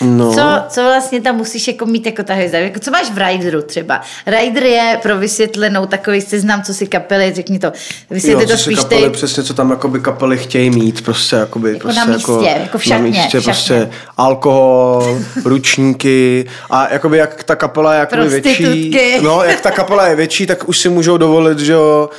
No. 0.00 0.34
Co, 0.34 0.42
co 0.68 0.82
vlastně 0.82 1.20
tam 1.20 1.36
musíš 1.36 1.68
jako 1.68 1.86
mít 1.86 2.06
jako 2.06 2.22
ta 2.22 2.34
hvězda? 2.34 2.58
Jako 2.58 2.80
co 2.80 2.90
máš 2.90 3.10
v 3.10 3.18
Rideru 3.18 3.62
třeba? 3.62 4.00
Rider 4.26 4.62
je 4.62 4.98
pro 5.02 5.18
vysvětlenou 5.18 5.86
takový 5.86 6.20
seznam, 6.20 6.62
co 6.62 6.74
si 6.74 6.86
kapely, 6.86 7.32
řekni 7.34 7.58
to. 7.58 7.72
Vysvětli 8.10 8.42
jo, 8.44 8.48
to 8.50 8.56
spíš 8.56 8.78
kapely, 8.78 9.02
ty. 9.02 9.10
přesně, 9.10 9.42
co 9.42 9.54
tam 9.54 9.70
jakoby 9.70 10.00
kapely 10.00 10.38
chtějí 10.38 10.70
mít, 10.70 11.04
prostě, 11.04 11.36
jakoby, 11.36 11.68
Jako 11.72 11.80
prostě 11.80 12.00
na 12.00 12.06
místě, 12.06 12.58
jako 12.60 12.78
v 12.78 12.86
na 12.86 12.96
šatně, 12.96 13.10
místě, 13.10 13.26
v 13.26 13.30
šatně. 13.30 13.42
prostě 13.42 13.90
alkohol, 14.16 15.18
ručníky 15.44 16.46
a 16.70 16.92
jakoby 16.92 17.18
jak 17.18 17.44
ta 17.44 17.56
kapela 17.56 17.94
je 17.94 18.00
jakoby 18.00 18.28
větší, 18.28 18.96
no, 19.22 19.42
jak 19.42 19.60
ta 19.60 19.70
kapela 19.70 20.06
je 20.06 20.16
větší, 20.16 20.46
tak 20.46 20.68
už 20.68 20.78
si 20.78 20.88
můžou 20.88 21.16
dovolit, 21.16 21.58
že 21.58 21.72
jo, 21.72 22.10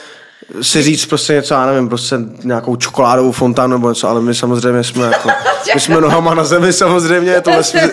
si 0.61 0.81
říct 0.81 1.05
prostě 1.05 1.33
něco, 1.33 1.53
já 1.53 1.65
nevím, 1.65 1.89
prostě 1.89 2.15
nějakou 2.43 2.75
čokoládovou 2.75 3.31
fontánu 3.31 3.71
nebo 3.71 3.89
něco, 3.89 4.09
ale 4.09 4.21
my 4.21 4.35
samozřejmě 4.35 4.83
jsme 4.83 5.05
jako, 5.05 5.29
my 5.73 5.79
jsme 5.79 6.01
nohama 6.01 6.33
na 6.33 6.43
zemi 6.43 6.73
samozřejmě, 6.73 7.41
tohle 7.41 7.63
jsme. 7.63 7.89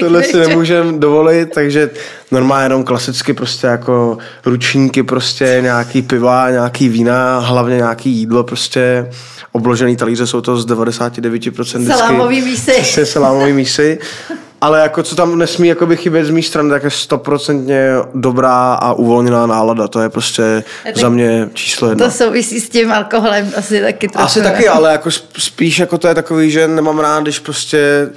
Tohle 0.00 0.22
si 0.22 0.36
nemůžeme 0.36 0.98
dovolit, 0.98 1.50
takže 1.54 1.90
normálně 2.30 2.64
jenom 2.64 2.84
klasicky 2.84 3.32
prostě 3.32 3.66
jako 3.66 4.18
ručníky, 4.46 5.02
prostě 5.02 5.58
nějaký 5.62 6.02
piva, 6.02 6.50
nějaký 6.50 6.88
vína, 6.88 7.38
hlavně 7.38 7.76
nějaký 7.76 8.10
jídlo, 8.10 8.44
prostě 8.44 9.10
obložený 9.52 9.96
talíře 9.96 10.26
jsou 10.26 10.40
to 10.40 10.56
z 10.56 10.66
99% 10.66 11.30
vždycky. 11.30 11.86
Salámový 11.86 12.40
mísy. 12.40 12.72
Přesně, 12.72 13.06
salámový 13.06 13.52
mísy. 13.52 13.98
Ale 14.60 14.80
jako 14.80 15.02
co 15.02 15.16
tam 15.16 15.38
nesmí 15.38 15.68
jakoby 15.68 15.96
chybět 15.96 16.24
z 16.24 16.30
mé 16.30 16.42
strany, 16.42 16.70
tak 16.70 16.82
je 16.84 16.90
stoprocentně 16.90 17.88
dobrá 18.14 18.74
a 18.74 18.92
uvolněná 18.92 19.46
nálada. 19.46 19.88
To 19.88 20.00
je 20.00 20.08
prostě 20.08 20.64
tak 20.84 20.96
za 20.96 21.08
mě 21.08 21.48
číslo 21.54 21.88
jedno. 21.88 22.04
To 22.04 22.10
souvisí 22.10 22.60
s 22.60 22.68
tím 22.68 22.92
alkoholem 22.92 23.52
asi 23.56 23.80
taky 23.80 24.08
trochu. 24.08 24.26
Asi 24.26 24.42
taky, 24.42 24.68
ale 24.68 24.92
jako 24.92 25.08
sp- 25.08 25.38
spíš 25.38 25.78
jako 25.78 25.98
to 25.98 26.08
je 26.08 26.14
takový, 26.14 26.50
že 26.50 26.68
nemám 26.68 26.98
rád, 26.98 27.22
když 27.22 27.38
prostě 27.38 28.08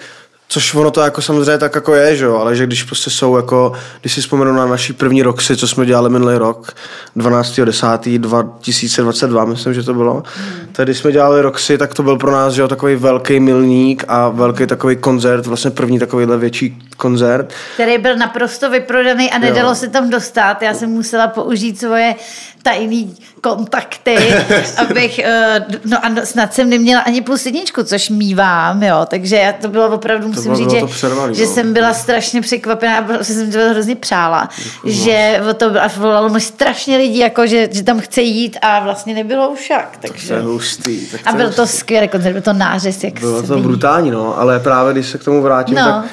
Což 0.51 0.75
ono 0.75 0.91
to 0.91 1.01
jako 1.01 1.22
samozřejmě 1.22 1.58
tak 1.58 1.75
jako 1.75 1.96
je, 1.96 2.15
že 2.15 2.25
jo, 2.25 2.38
ale 2.38 2.55
že 2.55 2.65
když 2.65 2.84
prostě 2.84 3.10
jsou 3.10 3.36
jako, 3.36 3.72
když 4.01 4.13
si 4.13 4.22
vzpomenu 4.22 4.53
na 4.53 4.65
naší 4.65 4.93
první 4.93 5.24
roxy, 5.24 5.58
co 5.58 5.67
jsme 5.67 5.86
dělali 5.86 6.10
minulý 6.10 6.36
rok, 6.38 6.74
12.10.2022, 7.17 9.46
myslím, 9.46 9.74
že 9.74 9.84
to 9.84 9.93
bylo. 9.93 10.13
Hmm. 10.13 10.24
Tady 10.72 10.96
jsme 10.96 11.12
dělali 11.12 11.41
roxy, 11.41 11.77
tak 11.77 11.93
to 11.93 12.03
byl 12.03 12.17
pro 12.17 12.31
nás, 12.31 12.53
že 12.53 12.62
jo, 12.62 12.67
takový 12.67 12.96
velký 12.96 13.39
milník 13.39 14.03
a 14.08 14.29
velký 14.29 14.67
takový 14.67 14.96
koncert, 14.96 15.46
vlastně 15.46 15.72
první 15.72 16.00
takovýhle 16.00 16.38
větší 16.38 16.84
koncert. 16.98 17.53
který 17.74 17.98
byl 17.98 18.15
naprosto 18.17 18.70
vyprodaný 18.70 19.31
a 19.31 19.38
nedalo 19.38 19.70
Jo. 19.70 19.75
se 19.75 19.88
tam 19.88 20.10
dostat. 20.10 20.62
Já 20.62 20.74
jsem 20.74 20.89
musela 20.89 21.27
použít 21.27 21.79
svoje 21.79 22.15
tajný 22.63 23.15
kontakty, 23.41 24.15
abych, 24.77 25.20
eh, 25.20 25.65
no 25.86 25.98
a 26.06 26.25
snad 26.25 26.53
jsem 26.53 26.70
neměla 26.70 27.01
ani 27.01 27.22
plus 27.22 27.46
jedničku, 27.46 27.84
což 27.84 28.10
mívám, 28.10 28.84
jo, 28.84 29.06
takže 29.08 29.36
já 29.36 29.53
to 29.53 29.68
bylo 29.68 29.88
opravdu, 29.89 30.27
musím 30.27 30.44
bylo- 30.44 30.56
říct, 30.56 30.65
bylo 30.68 30.75
že, 30.80 30.82
to 30.82 30.88
přervaný, 30.88 31.36
že 31.36 31.46
no. 31.46 31.51
jsem 31.53 31.74
byla 31.74 31.94
strašně 31.94 32.41
překvapená, 32.41 32.98
a 32.98 33.01
prostě 33.01 33.34
jsem 33.34 33.51
to 33.51 33.60
hrozně 33.70 33.96
přála, 33.96 34.50
že 34.86 35.41
o 35.50 35.53
to 35.53 35.65
a 35.84 35.88
volalo 35.98 36.30
mi 36.30 36.41
strašně 36.41 36.98
lidí, 36.98 37.18
jako, 37.18 37.48
že, 37.48 37.70
že 37.72 37.84
tam 37.84 38.00
chce 38.00 38.22
jít 38.22 38.58
a 38.62 38.80
vlastně 38.80 39.13
nebylo 39.13 39.50
už 39.50 39.70
jak, 39.70 39.98
To 39.98 40.08
je 40.08 40.12
takže... 40.12 40.39
hustý. 40.41 41.06
Tak 41.08 41.22
A 41.25 41.32
byl 41.34 41.53
to 41.53 41.68
skvělý 41.68 42.08
koncert, 42.08 42.32
byl 42.34 42.41
to 42.41 42.53
nářez, 42.53 43.03
jak 43.03 43.20
Bylo 43.20 43.44
to 43.44 43.58
brutální, 43.58 44.12
no, 44.12 44.39
ale 44.39 44.60
právě 44.60 44.94
když 44.94 45.08
se 45.08 45.18
k 45.18 45.24
tomu 45.24 45.41
vrátím, 45.41 45.75
No. 45.75 45.86
tak 45.86 46.06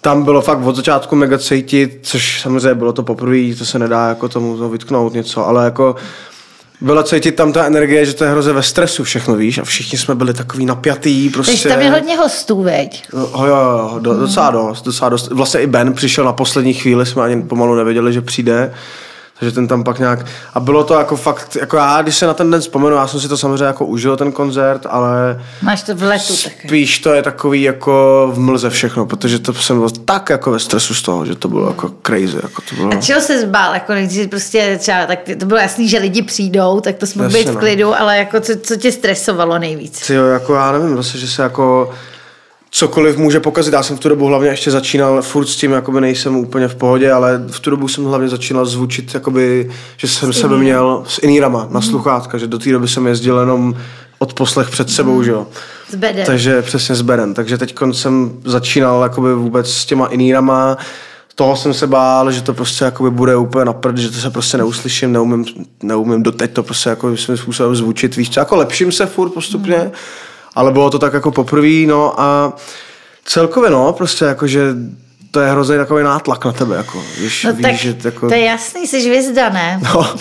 tam 0.00 0.24
bylo 0.24 0.40
fakt 0.40 0.66
od 0.66 0.76
začátku 0.76 1.16
mega 1.16 1.38
cítit, 1.38 1.98
což 2.02 2.40
samozřejmě 2.40 2.74
bylo 2.74 2.92
to 2.92 3.02
poprvé, 3.02 3.54
to 3.58 3.64
se 3.64 3.78
nedá 3.78 4.08
jako 4.08 4.28
tomu 4.28 4.58
to 4.58 4.68
vytknout 4.68 5.14
něco, 5.14 5.46
ale 5.46 5.64
jako 5.64 5.96
bylo 6.80 7.02
cítit 7.02 7.32
tam 7.32 7.52
ta 7.52 7.64
energie, 7.64 8.06
že 8.06 8.14
to 8.14 8.24
je 8.24 8.30
hroze 8.30 8.52
ve 8.52 8.62
stresu 8.62 9.04
všechno, 9.04 9.36
víš, 9.36 9.58
a 9.58 9.64
všichni 9.64 9.98
jsme 9.98 10.14
byli 10.14 10.34
takový 10.34 10.66
napjatý, 10.66 11.28
prostě. 11.28 11.52
Takže 11.52 11.68
tam 11.68 11.80
je 11.80 11.90
hodně 11.90 12.16
hostů, 12.16 12.62
veď? 12.62 13.04
Jo, 13.12 13.30
jo, 13.34 13.46
jo, 13.46 13.98
do, 13.98 14.14
docela 14.14 14.50
dost, 14.50 14.82
docela 14.82 15.08
dost. 15.08 15.30
Vlastně 15.30 15.60
i 15.60 15.66
Ben 15.66 15.92
přišel 15.92 16.24
na 16.24 16.32
poslední 16.32 16.74
chvíli, 16.74 17.06
jsme 17.06 17.22
ani 17.22 17.42
pomalu 17.42 17.74
nevěděli, 17.74 18.12
že 18.12 18.20
přijde. 18.20 18.74
Takže 19.38 19.54
ten 19.54 19.68
tam 19.68 19.84
pak 19.84 19.98
nějak... 19.98 20.26
A 20.54 20.60
bylo 20.60 20.84
to 20.84 20.94
jako 20.94 21.16
fakt, 21.16 21.56
jako 21.56 21.76
já, 21.76 22.02
když 22.02 22.16
se 22.16 22.26
na 22.26 22.34
ten 22.34 22.50
den 22.50 22.60
vzpomenu, 22.60 22.96
já 22.96 23.06
jsem 23.06 23.20
si 23.20 23.28
to 23.28 23.36
samozřejmě 23.36 23.64
jako 23.64 23.86
užil, 23.86 24.16
ten 24.16 24.32
koncert, 24.32 24.86
ale 24.90 25.42
Máš 25.62 25.82
to 25.82 25.94
v 25.94 26.02
letu 26.02 26.34
taky. 26.44 26.68
spíš 26.68 26.98
to 26.98 27.12
je 27.12 27.22
takový 27.22 27.62
jako 27.62 28.28
v 28.34 28.38
mlze 28.38 28.70
všechno, 28.70 29.06
protože 29.06 29.38
to 29.38 29.54
jsem 29.54 29.78
byl 29.78 29.90
tak 29.90 30.30
jako 30.30 30.50
ve 30.50 30.58
stresu 30.58 30.94
z 30.94 31.02
toho, 31.02 31.26
že 31.26 31.34
to 31.34 31.48
bylo 31.48 31.68
jako 31.68 31.92
crazy, 32.06 32.36
jako 32.42 32.62
to 32.68 32.76
bylo... 32.76 32.92
A 32.92 32.96
čeho 32.96 33.20
se 33.20 33.40
zbál? 33.40 33.74
Jako, 33.74 33.92
když 33.92 34.26
prostě 34.26 34.76
třeba, 34.80 35.06
tak 35.06 35.18
to 35.38 35.46
bylo 35.46 35.60
jasný, 35.60 35.88
že 35.88 35.98
lidi 35.98 36.22
přijdou, 36.22 36.80
tak 36.80 36.96
to 36.96 37.06
jsme 37.06 37.28
být 37.28 37.48
v 37.48 37.54
no. 37.54 37.60
klidu, 37.60 38.00
ale 38.00 38.18
jako 38.18 38.40
co, 38.40 38.52
co 38.62 38.76
tě 38.76 38.92
stresovalo 38.92 39.58
nejvíc? 39.58 40.10
Jo, 40.10 40.24
jako 40.24 40.54
já 40.54 40.72
nevím, 40.72 40.94
vlastně, 40.94 41.20
že 41.20 41.28
se 41.28 41.42
jako 41.42 41.90
cokoliv 42.70 43.16
může 43.16 43.40
pokazit. 43.40 43.72
Já 43.72 43.82
jsem 43.82 43.96
v 43.96 44.00
tu 44.00 44.08
dobu 44.08 44.26
hlavně 44.26 44.48
ještě 44.48 44.70
začínal 44.70 45.22
furt 45.22 45.46
s 45.46 45.56
tím, 45.56 45.72
jakoby 45.72 46.00
nejsem 46.00 46.36
úplně 46.36 46.68
v 46.68 46.74
pohodě, 46.74 47.12
ale 47.12 47.42
v 47.50 47.60
tu 47.60 47.70
dobu 47.70 47.88
jsem 47.88 48.04
hlavně 48.04 48.28
začínal 48.28 48.66
zvučit, 48.66 49.14
jakoby, 49.14 49.70
že 49.96 50.08
jsem 50.08 50.32
sebe 50.32 50.58
měl 50.58 51.02
s 51.06 51.18
inírama 51.22 51.68
na 51.70 51.80
sluchátka, 51.80 52.38
že 52.38 52.46
do 52.46 52.58
té 52.58 52.72
doby 52.72 52.88
jsem 52.88 53.06
jezdil 53.06 53.38
jenom 53.38 53.74
od 54.18 54.34
poslech 54.34 54.70
před 54.70 54.90
sebou, 54.90 55.22
že 55.22 55.30
jo. 55.30 55.46
S 55.90 55.94
bedem. 55.94 56.26
Takže 56.26 56.62
přesně 56.62 56.94
s 56.94 57.02
Berem. 57.02 57.34
Takže 57.34 57.58
teď 57.58 57.74
jsem 57.92 58.32
začínal 58.44 59.02
jakoby 59.02 59.34
vůbec 59.34 59.72
s 59.72 59.86
těma 59.86 60.06
inírama, 60.06 60.76
toho 61.34 61.56
jsem 61.56 61.74
se 61.74 61.86
bál, 61.86 62.32
že 62.32 62.42
to 62.42 62.54
prostě 62.54 62.84
jakoby 62.84 63.10
bude 63.10 63.36
úplně 63.36 63.64
na 63.64 63.72
prd, 63.72 63.96
že 63.98 64.10
to 64.10 64.18
se 64.18 64.30
prostě 64.30 64.58
neuslyším, 64.58 65.12
neumím, 65.12 65.44
neumím 65.82 66.22
doteď 66.22 66.52
to 66.52 66.62
prostě 66.62 66.90
jako 66.90 67.16
svým 67.16 67.36
způsobem 67.36 67.76
zvučit, 67.76 68.16
víš 68.16 68.30
co, 68.30 68.40
jako 68.40 68.56
lepším 68.56 68.92
se 68.92 69.06
furt 69.06 69.30
postupně, 69.30 69.78
Hmm. 69.78 69.90
Ale 70.58 70.72
bylo 70.72 70.90
to 70.90 70.98
tak 70.98 71.12
jako 71.12 71.30
poprvé, 71.30 71.86
no 71.86 72.20
a 72.20 72.52
celkově 73.24 73.70
no, 73.70 73.92
prostě 73.92 74.24
jako, 74.24 74.46
že 74.46 74.74
to 75.30 75.40
je 75.40 75.50
hrozný 75.50 75.76
takový 75.76 76.04
nátlak 76.04 76.44
na 76.44 76.52
tebe, 76.52 76.76
jako, 76.76 77.02
víš, 77.20 77.44
no 77.44 77.52
víš, 77.52 77.62
tak 77.62 77.74
že 77.74 77.96
jako... 78.04 78.28
to 78.28 78.34
je 78.34 78.40
jasný, 78.40 78.86
jsi 78.86 79.00
hvězda, 79.00 79.48
ne? 79.48 79.80
No, 79.94 80.14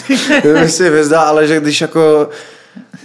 je 0.84 0.90
hvězda, 0.90 1.22
ale 1.22 1.48
že 1.48 1.60
když 1.60 1.82
jako 1.82 2.30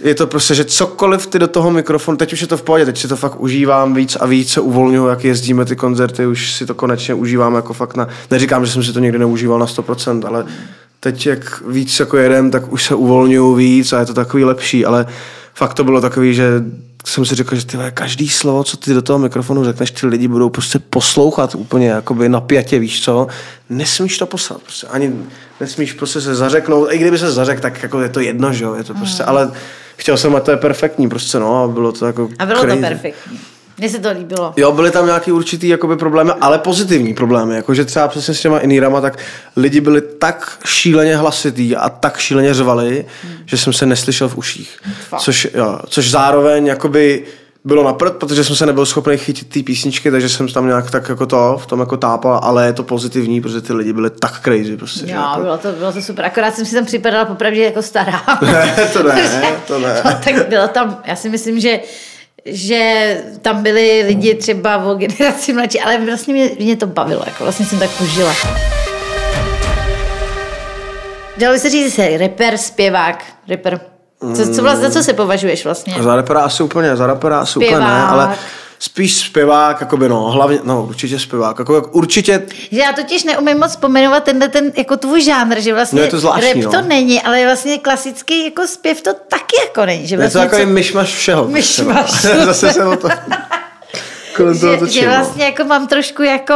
je 0.03 0.15
to 0.15 0.27
prostě, 0.27 0.55
že 0.55 0.65
cokoliv 0.65 1.27
ty 1.27 1.39
do 1.39 1.47
toho 1.47 1.71
mikrofonu, 1.71 2.17
teď 2.17 2.33
už 2.33 2.41
je 2.41 2.47
to 2.47 2.57
v 2.57 2.61
pohodě, 2.61 2.85
teď 2.85 2.97
si 2.97 3.07
to 3.07 3.15
fakt 3.15 3.39
užívám 3.39 3.93
víc 3.93 4.15
a 4.15 4.25
víc 4.25 4.51
se 4.51 4.61
uvolňuju, 4.61 5.07
jak 5.07 5.23
jezdíme 5.23 5.65
ty 5.65 5.75
koncerty, 5.75 6.25
už 6.25 6.53
si 6.53 6.65
to 6.65 6.75
konečně 6.75 7.13
užívám 7.13 7.55
jako 7.55 7.73
fakt 7.73 7.95
na, 7.95 8.07
neříkám, 8.31 8.65
že 8.65 8.71
jsem 8.71 8.83
si 8.83 8.93
to 8.93 8.99
někdy 8.99 9.19
neužíval 9.19 9.59
na 9.59 9.65
100%, 9.65 10.27
ale 10.27 10.45
teď 10.99 11.27
jak 11.27 11.61
víc 11.67 11.99
jako 11.99 12.17
jedem, 12.17 12.51
tak 12.51 12.73
už 12.73 12.83
se 12.83 12.95
uvolňuju 12.95 13.55
víc 13.55 13.93
a 13.93 13.99
je 13.99 14.05
to 14.05 14.13
takový 14.13 14.43
lepší, 14.43 14.85
ale 14.85 15.05
fakt 15.53 15.73
to 15.73 15.83
bylo 15.83 16.01
takový, 16.01 16.33
že 16.33 16.63
jsem 17.05 17.25
si 17.25 17.35
řekl, 17.35 17.55
že 17.55 17.65
ty 17.65 17.77
každý 17.93 18.29
slovo, 18.29 18.63
co 18.63 18.77
ty 18.77 18.93
do 18.93 19.01
toho 19.01 19.19
mikrofonu 19.19 19.63
řekneš, 19.63 19.91
ty 19.91 20.07
lidi 20.07 20.27
budou 20.27 20.49
prostě 20.49 20.79
poslouchat 20.79 21.55
úplně 21.55 21.87
jakoby 21.87 22.29
napjatě, 22.29 22.79
víš 22.79 23.03
co, 23.03 23.27
nesmíš 23.69 24.17
to 24.17 24.25
poslat, 24.25 24.61
prostě. 24.61 24.87
Ani 24.87 25.15
nesmíš 25.61 25.93
prostě 25.93 26.21
se 26.21 26.35
zařeknout, 26.35 26.87
i 26.91 26.97
kdyby 26.97 27.17
se 27.17 27.31
zařekl, 27.31 27.61
tak 27.61 27.83
jako 27.83 28.01
je 28.01 28.09
to 28.09 28.19
jedno, 28.19 28.53
že 28.53 28.63
jo, 28.63 28.73
je 28.75 28.83
to 28.83 28.93
prostě, 28.93 29.23
ale 29.23 29.51
chtěl 29.97 30.17
jsem, 30.17 30.35
a 30.35 30.39
to 30.39 30.51
je 30.51 30.57
perfektní 30.57 31.09
prostě, 31.09 31.39
no, 31.39 31.63
a 31.63 31.67
bylo 31.67 31.91
to 31.91 32.05
jako 32.05 32.29
A 32.39 32.45
bylo 32.45 32.59
crazy. 32.61 32.75
to 32.81 32.87
perfektní. 32.87 33.39
Mně 33.77 33.89
se 33.89 33.99
to 33.99 34.11
líbilo. 34.11 34.53
Jo, 34.57 34.71
byly 34.71 34.91
tam 34.91 35.05
nějaký 35.05 35.31
určitý 35.31 35.67
jakoby 35.67 35.97
problémy, 35.97 36.31
ale 36.41 36.59
pozitivní 36.59 37.13
problémy, 37.13 37.55
jakože 37.55 37.85
třeba 37.85 38.07
přesně 38.07 38.33
s 38.33 38.41
těma 38.41 38.59
inírama, 38.59 39.01
tak 39.01 39.17
lidi 39.55 39.81
byli 39.81 40.01
tak 40.01 40.57
šíleně 40.65 41.17
hlasitý 41.17 41.75
a 41.75 41.89
tak 41.89 42.17
šíleně 42.17 42.53
řvali, 42.53 43.05
hmm. 43.23 43.33
že 43.45 43.57
jsem 43.57 43.73
se 43.73 43.85
neslyšel 43.85 44.29
v 44.29 44.37
uších. 44.37 44.77
Fakt. 45.09 45.21
Což, 45.21 45.47
jo, 45.53 45.79
což 45.87 46.11
zároveň 46.11 46.67
jakoby 46.67 47.25
bylo 47.65 47.83
na 47.83 47.93
prd, 47.93 48.15
protože 48.15 48.43
jsem 48.43 48.55
se 48.55 48.65
nebyl 48.65 48.85
schopný 48.85 49.17
chytit 49.17 49.49
ty 49.49 49.63
písničky, 49.63 50.11
takže 50.11 50.29
jsem 50.29 50.47
tam 50.47 50.67
nějak 50.67 50.91
tak 50.91 51.09
jako 51.09 51.25
to, 51.25 51.57
v 51.63 51.65
tom 51.65 51.79
jako 51.79 51.97
tápal, 51.97 52.39
ale 52.43 52.65
je 52.65 52.73
to 52.73 52.83
pozitivní, 52.83 53.41
protože 53.41 53.61
ty 53.61 53.73
lidi 53.73 53.93
byli 53.93 54.09
tak 54.09 54.41
crazy 54.43 54.77
prostě. 54.77 55.07
že 55.07 55.13
Jo, 55.13 55.21
jako... 55.21 55.41
bylo 55.41 55.57
to, 55.57 55.71
bylo 55.71 55.93
to 55.93 56.01
super. 56.01 56.25
Akorát 56.25 56.55
jsem 56.55 56.65
si 56.65 56.75
tam 56.75 56.85
připadala 56.85 57.25
popravdě 57.25 57.63
jako 57.63 57.81
stará. 57.81 58.21
Ne, 58.41 58.89
to 58.93 59.03
ne, 59.03 59.29
to 59.67 59.79
ne. 59.79 60.01
No, 60.05 60.11
tak 60.23 60.47
bylo 60.49 60.67
tam, 60.67 61.01
já 61.05 61.15
si 61.15 61.29
myslím, 61.29 61.59
že 61.59 61.79
že 62.45 63.17
tam 63.41 63.63
byli 63.63 64.03
lidi 64.07 64.35
třeba 64.35 64.77
o 64.77 64.95
generaci 64.95 65.53
mladší, 65.53 65.81
ale 65.81 66.05
vlastně 66.05 66.33
mě, 66.33 66.49
mě 66.59 66.75
to 66.75 66.87
bavilo, 66.87 67.23
jako 67.25 67.43
vlastně 67.43 67.65
jsem 67.65 67.79
tak 67.79 68.01
užila. 68.01 68.33
Dalo 71.37 71.53
by 71.53 71.59
se 71.59 71.69
říct, 71.69 71.95
že 71.95 72.17
rapper, 72.17 72.57
zpěvák, 72.57 73.23
rapper. 73.49 73.79
Co, 74.35 74.53
co 74.53 74.61
vlastně, 74.61 74.87
za 74.87 74.93
co 74.93 75.03
se 75.03 75.13
považuješ 75.13 75.65
vlastně? 75.65 75.95
Za 75.99 76.15
rapera 76.15 76.41
asi 76.41 76.63
úplně, 76.63 76.95
za 76.95 77.07
rapera 77.07 77.39
asi 77.39 77.59
úplně 77.59 77.79
ne, 77.79 78.03
ale 78.03 78.35
spíš 78.83 79.17
zpěvák, 79.17 79.81
jakoby 79.81 80.09
no, 80.09 80.21
hlavně, 80.31 80.59
no 80.63 80.85
určitě 80.85 81.19
zpěvák, 81.19 81.59
jako, 81.59 81.75
jak 81.75 81.95
určitě 81.95 82.47
já 82.71 82.93
totiž 82.93 83.23
neumím 83.23 83.59
moc 83.59 83.75
pomenovat 83.75 84.23
tenhle 84.23 84.47
ten 84.49 84.71
jako 84.77 84.97
tvůj 84.97 85.21
žánr, 85.23 85.59
že 85.59 85.73
vlastně 85.73 85.97
No 85.99 86.05
je 86.05 86.11
to 86.11 86.19
zvláštní, 86.19 86.63
rap 86.63 86.73
no. 86.73 86.81
to 86.81 86.87
není, 86.87 87.21
ale 87.21 87.45
vlastně 87.45 87.77
klasický 87.77 88.45
jako 88.45 88.67
zpěv 88.67 89.01
to 89.01 89.13
taky 89.13 89.55
jako 89.67 89.85
není. 89.85 90.07
Že 90.07 90.15
Je 90.15 90.17
to 90.17 90.21
vlastně 90.21 90.41
takový 90.41 90.61
co- 90.63 90.69
myšmaš 90.69 91.15
všeho. 91.15 91.43
prostě, 91.47 91.83
no. 91.83 91.87
Myšmaš. 91.93 92.21
Zase 92.45 92.73
se 92.73 92.85
o 92.85 92.95
to 92.97 93.09
kolem 94.35 94.59
toho 94.59 94.73
že, 94.73 94.79
točím. 94.79 95.01
že 95.01 95.07
no. 95.09 95.15
vlastně 95.15 95.45
jako 95.45 95.63
mám 95.63 95.87
trošku 95.87 96.23
jako 96.23 96.53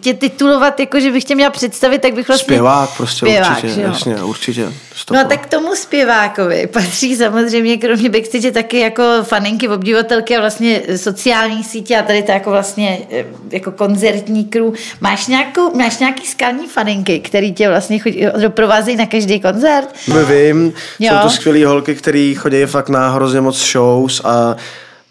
tě 0.00 0.14
titulovat, 0.14 0.80
jako 0.80 1.00
že 1.00 1.12
bych 1.12 1.24
tě 1.24 1.34
měla 1.34 1.50
představit, 1.50 2.02
tak 2.02 2.14
bych 2.14 2.28
vlastně... 2.28 2.44
Zpěvák 2.44 2.96
prostě 2.96 3.26
Zpěvák, 3.26 3.50
určitě, 3.50 3.74
že 3.74 3.80
jo? 3.82 3.88
jasně, 3.88 4.22
určitě. 4.22 4.64
No 4.64 4.72
stopa. 4.94 5.20
a 5.20 5.24
tak 5.24 5.40
k 5.46 5.50
tomu 5.50 5.74
zpěvákovi 5.74 6.66
patří 6.66 7.16
samozřejmě 7.16 7.76
kromě 7.76 8.08
backstage 8.08 8.52
taky 8.52 8.78
jako 8.78 9.02
faninky, 9.22 9.68
obdivatelky 9.68 10.36
a 10.36 10.40
vlastně 10.40 10.82
sociální 10.96 11.64
sítě 11.64 11.96
a 11.96 12.02
tady 12.02 12.22
to 12.22 12.32
jako 12.32 12.50
vlastně 12.50 12.98
eh, 13.10 13.24
jako 13.50 13.72
koncertní 13.72 14.44
crew. 14.44 14.72
Máš, 15.00 15.26
nějakou, 15.26 15.76
máš 15.76 15.98
nějaký 15.98 16.26
skalní 16.26 16.66
faninky, 16.68 17.20
který 17.20 17.52
tě 17.52 17.68
vlastně 17.68 17.98
chodí, 17.98 18.26
doprovázejí 18.42 18.96
na 18.96 19.06
každý 19.06 19.40
koncert? 19.40 19.88
My 20.08 20.24
vím, 20.24 20.72
Jo. 20.98 21.12
jsou 21.12 21.22
to 21.22 21.30
skvělé 21.30 21.66
holky, 21.66 21.94
které 21.94 22.34
chodí 22.38 22.64
fakt 22.66 22.88
na 22.88 23.08
hrozně 23.10 23.40
moc 23.40 23.72
shows 23.72 24.20
a 24.24 24.56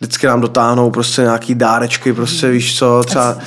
vždycky 0.01 0.27
nám 0.27 0.41
dotáhnou 0.41 0.91
prostě 0.91 1.22
nějaký 1.22 1.55
dárečky, 1.55 2.13
prostě 2.13 2.50
víš 2.50 2.77
co, 2.77 3.03
třeba, 3.05 3.38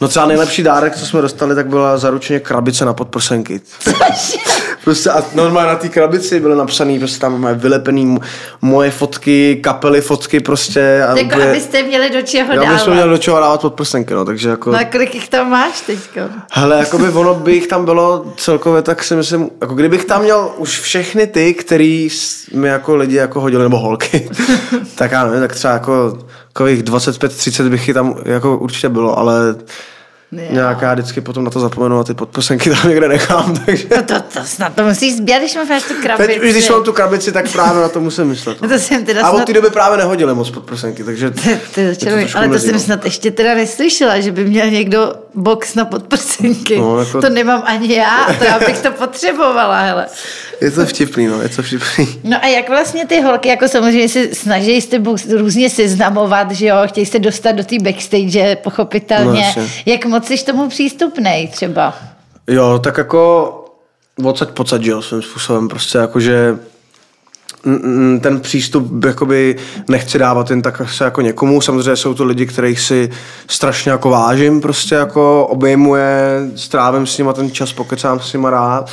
no 0.00 0.08
třeba 0.08 0.26
nejlepší 0.26 0.62
dárek, 0.62 0.96
co 0.96 1.06
jsme 1.06 1.22
dostali, 1.22 1.54
tak 1.54 1.66
byla 1.66 1.98
zaručeně 1.98 2.40
krabice 2.40 2.84
na 2.84 2.94
podprsenky. 2.94 3.60
Prostě 4.84 5.10
a 5.10 5.24
normálně 5.34 5.68
na 5.72 5.76
té 5.78 5.88
krabici 5.88 6.40
byly 6.40 6.56
napsané, 6.56 6.98
prostě 6.98 7.18
tam 7.20 7.32
máme 7.32 7.54
vylepený 7.54 8.18
moje 8.62 8.90
fotky, 8.90 9.60
kapely 9.62 10.00
fotky 10.00 10.40
prostě. 10.40 11.02
A 11.08 11.18
Jako 11.18 11.20
úplně- 11.34 11.50
abyste 11.50 11.82
měli 11.82 12.10
do 12.10 12.22
čeho 12.22 12.52
Já 12.52 12.60
dávat. 12.62 12.72
bychom 12.72 12.92
měli 12.92 13.10
do 13.10 13.18
čeho 13.18 13.40
dávat 13.40 13.60
podprsenky, 13.60 14.14
no, 14.14 14.24
takže 14.24 14.48
jako... 14.48 14.70
No 14.72 14.78
a 14.78 14.84
kolik 14.84 15.14
jich 15.14 15.28
tam 15.28 15.50
máš 15.50 15.80
teďko? 15.80 16.20
Hele, 16.52 16.78
jakoby 16.78 17.08
ono 17.12 17.34
by 17.34 17.52
jich 17.52 17.66
tam 17.66 17.84
bylo 17.84 18.24
celkově, 18.36 18.82
tak 18.82 19.04
si 19.04 19.14
myslím, 19.16 19.50
jako 19.60 19.74
kdybych 19.74 20.04
tam 20.04 20.22
měl 20.22 20.50
už 20.56 20.80
všechny 20.80 21.26
ty, 21.26 21.54
který 21.54 22.08
mi 22.54 22.68
jako 22.68 22.96
lidi 22.96 23.16
jako 23.16 23.40
hodili, 23.40 23.62
nebo 23.62 23.78
holky, 23.78 24.30
tak 24.94 25.12
já 25.12 25.24
nevím, 25.24 25.40
tak 25.40 25.52
třeba 25.54 25.72
jako 25.74 26.18
takových 26.52 26.82
25-30 26.82 27.68
bych 27.68 27.90
tam 27.94 28.14
jako 28.24 28.58
určitě 28.58 28.88
bylo, 28.88 29.18
ale 29.18 29.54
Jo. 30.32 30.42
nějak 30.50 30.82
já 30.82 30.94
vždycky 30.94 31.20
potom 31.20 31.44
na 31.44 31.50
to 31.50 31.60
zapomenu 31.60 31.98
a 31.98 32.04
ty 32.04 32.14
podprsenky 32.14 32.70
tam 32.70 32.88
někde 32.88 33.08
nechám, 33.08 33.56
takže... 33.66 33.86
No 33.96 34.02
to, 34.02 34.14
to 34.20 34.40
snad 34.44 34.74
to 34.74 34.82
musíš 34.84 35.16
sbírat, 35.16 35.38
když 35.38 35.54
máš 35.54 35.82
tu 35.82 35.94
krabici. 36.02 36.28
Teď 36.28 36.42
už 36.42 36.50
když 36.50 36.68
mám 36.68 36.84
tu 36.84 36.92
krabici, 36.92 37.32
tak 37.32 37.52
právě 37.52 37.82
na 37.82 37.88
to 37.88 38.00
musím 38.00 38.24
myslet. 38.24 38.62
No 38.62 38.68
to 38.68 38.78
jsem 38.78 39.04
teda 39.04 39.26
a 39.26 39.30
od 39.30 39.44
té 39.44 39.52
doby 39.52 39.70
právě 39.70 39.98
nehodili 39.98 40.34
moc 40.34 40.50
podprsenky, 40.50 41.04
takže... 41.04 41.30
Ty, 41.30 41.58
ty, 41.74 41.82
mě 41.82 42.26
to 42.26 42.36
ale 42.38 42.46
to 42.46 42.52
mrzí, 42.52 42.66
jsem 42.66 42.74
no. 42.74 42.80
snad 42.80 43.04
ještě 43.04 43.30
teda 43.30 43.54
neslyšela, 43.54 44.20
že 44.20 44.32
by 44.32 44.44
měl 44.44 44.70
někdo 44.70 45.12
box 45.34 45.74
na 45.74 45.84
podprsenky. 45.84 46.78
No, 46.78 46.98
jako- 46.98 47.20
To 47.20 47.28
nemám 47.28 47.62
ani 47.66 47.94
já, 47.94 48.34
to 48.38 48.44
já 48.44 48.58
bych 48.58 48.78
to 48.78 48.90
potřebovala, 48.90 49.80
hele. 49.80 50.06
Je 50.60 50.70
to 50.70 50.86
vtipný, 50.86 51.26
no, 51.26 51.42
je 51.42 51.48
to 51.48 51.62
vtipný. 51.62 52.20
No 52.24 52.36
a 52.44 52.46
jak 52.46 52.68
vlastně 52.68 53.06
ty 53.06 53.20
holky, 53.20 53.48
jako 53.48 53.68
samozřejmě 53.68 54.08
se 54.08 54.34
snaží 54.34 54.80
s 54.80 54.86
tebou 54.86 55.16
různě 55.36 55.70
seznamovat, 55.70 56.50
že 56.50 56.66
jo, 56.66 56.76
chtějí 56.86 57.06
se 57.06 57.18
dostat 57.18 57.52
do 57.52 57.64
té 57.64 57.76
backstage, 57.82 58.50
No, 58.50 58.56
pochopitelně. 58.62 59.40
jasně. 59.42 59.68
jak 59.86 60.06
moc 60.06 60.19
jsi 60.26 60.44
tomu 60.44 60.68
přístupnej 60.68 61.48
třeba? 61.48 61.94
Jo, 62.46 62.78
tak 62.78 62.98
jako 62.98 63.54
odsaď 64.24 64.50
pocať, 64.50 64.82
jo, 64.82 65.02
svým 65.02 65.22
způsobem, 65.22 65.68
prostě 65.68 65.98
jako, 65.98 66.20
že 66.20 66.58
mm, 67.64 68.20
ten 68.22 68.40
přístup 68.40 69.04
jakoby 69.04 69.56
nechci 69.88 70.18
dávat 70.18 70.50
jen 70.50 70.62
tak 70.62 70.82
se 70.90 71.04
jako 71.04 71.20
někomu. 71.20 71.60
Samozřejmě 71.60 71.96
jsou 71.96 72.14
to 72.14 72.24
lidi, 72.24 72.46
kterých 72.46 72.80
si 72.80 73.10
strašně 73.46 73.92
jako 73.92 74.10
vážím, 74.10 74.60
prostě 74.60 74.94
jako 74.94 75.46
obejmuje, 75.46 76.40
strávím 76.56 77.06
s 77.06 77.18
nima 77.18 77.32
ten 77.32 77.50
čas, 77.50 77.72
pokecám 77.72 78.20
s 78.20 78.32
nima 78.32 78.50
rád 78.50 78.90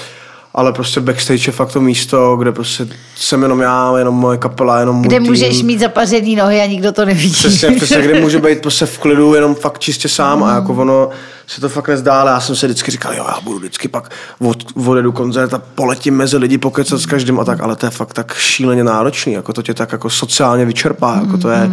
ale 0.58 0.74
prostě 0.74 1.00
backstage 1.00 1.44
je 1.48 1.52
fakt 1.52 1.72
to 1.74 1.82
místo, 1.82 2.36
kde 2.36 2.52
prostě 2.52 2.88
jsem 3.16 3.44
jenom 3.44 3.62
já, 3.62 3.94
jenom 3.98 4.16
moje 4.16 4.38
kapela, 4.38 4.80
jenom 4.80 5.02
Kde 5.02 5.20
můj 5.20 5.30
můžeš 5.30 5.58
tým. 5.58 5.66
mít 5.66 5.80
zapařený 5.80 6.36
nohy 6.36 6.62
a 6.62 6.66
nikdo 6.66 6.92
to 6.92 7.06
nevidí. 7.06 7.34
Přesně, 7.34 7.72
přesně, 7.72 8.02
kde 8.02 8.22
může 8.22 8.40
být 8.40 8.62
prostě 8.62 8.86
v 8.86 8.98
klidu, 8.98 9.34
jenom 9.34 9.56
fakt 9.56 9.80
čistě 9.80 10.10
sám 10.10 10.44
a 10.44 10.56
jako 10.56 10.74
ono 10.74 11.10
se 11.48 11.62
to 11.62 11.70
fakt 11.70 11.88
nezdá, 11.88 12.22
ale 12.22 12.32
já 12.32 12.40
jsem 12.40 12.56
se 12.56 12.68
vždycky 12.68 12.92
říkal, 12.92 13.14
jo, 13.14 13.26
já 13.28 13.42
budu 13.44 13.60
vždycky 13.60 13.88
pak 13.88 14.12
od, 14.40 14.58
odjedu 14.88 15.12
koncert 15.12 15.54
a 15.54 15.62
poletím 15.76 16.16
mezi 16.16 16.38
lidi 16.38 16.58
pokecat 16.58 17.00
s 17.00 17.06
každým 17.06 17.40
a 17.40 17.46
tak, 17.46 17.60
ale 17.62 17.76
to 17.76 17.86
je 17.86 17.90
fakt 17.90 18.14
tak 18.14 18.34
šíleně 18.38 18.84
náročný, 18.84 19.34
jako 19.34 19.54
to 19.54 19.62
tě 19.62 19.74
tak 19.74 19.92
jako 19.92 20.10
sociálně 20.10 20.66
vyčerpá, 20.66 21.20
jako 21.22 21.38
to 21.38 21.50
je, 21.50 21.72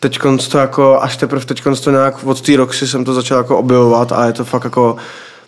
teď 0.00 0.18
to 0.50 0.58
jako, 0.58 1.02
až 1.02 1.16
teprve 1.16 1.44
teď 1.44 1.62
to 1.84 1.90
nějak 1.90 2.24
od 2.24 2.40
té 2.40 2.56
Roxy 2.56 2.88
jsem 2.88 3.04
to 3.04 3.14
začal 3.14 3.38
jako 3.38 3.58
objevovat 3.58 4.12
a 4.12 4.26
je 4.26 4.32
to 4.32 4.44
fakt 4.44 4.64
jako, 4.64 4.96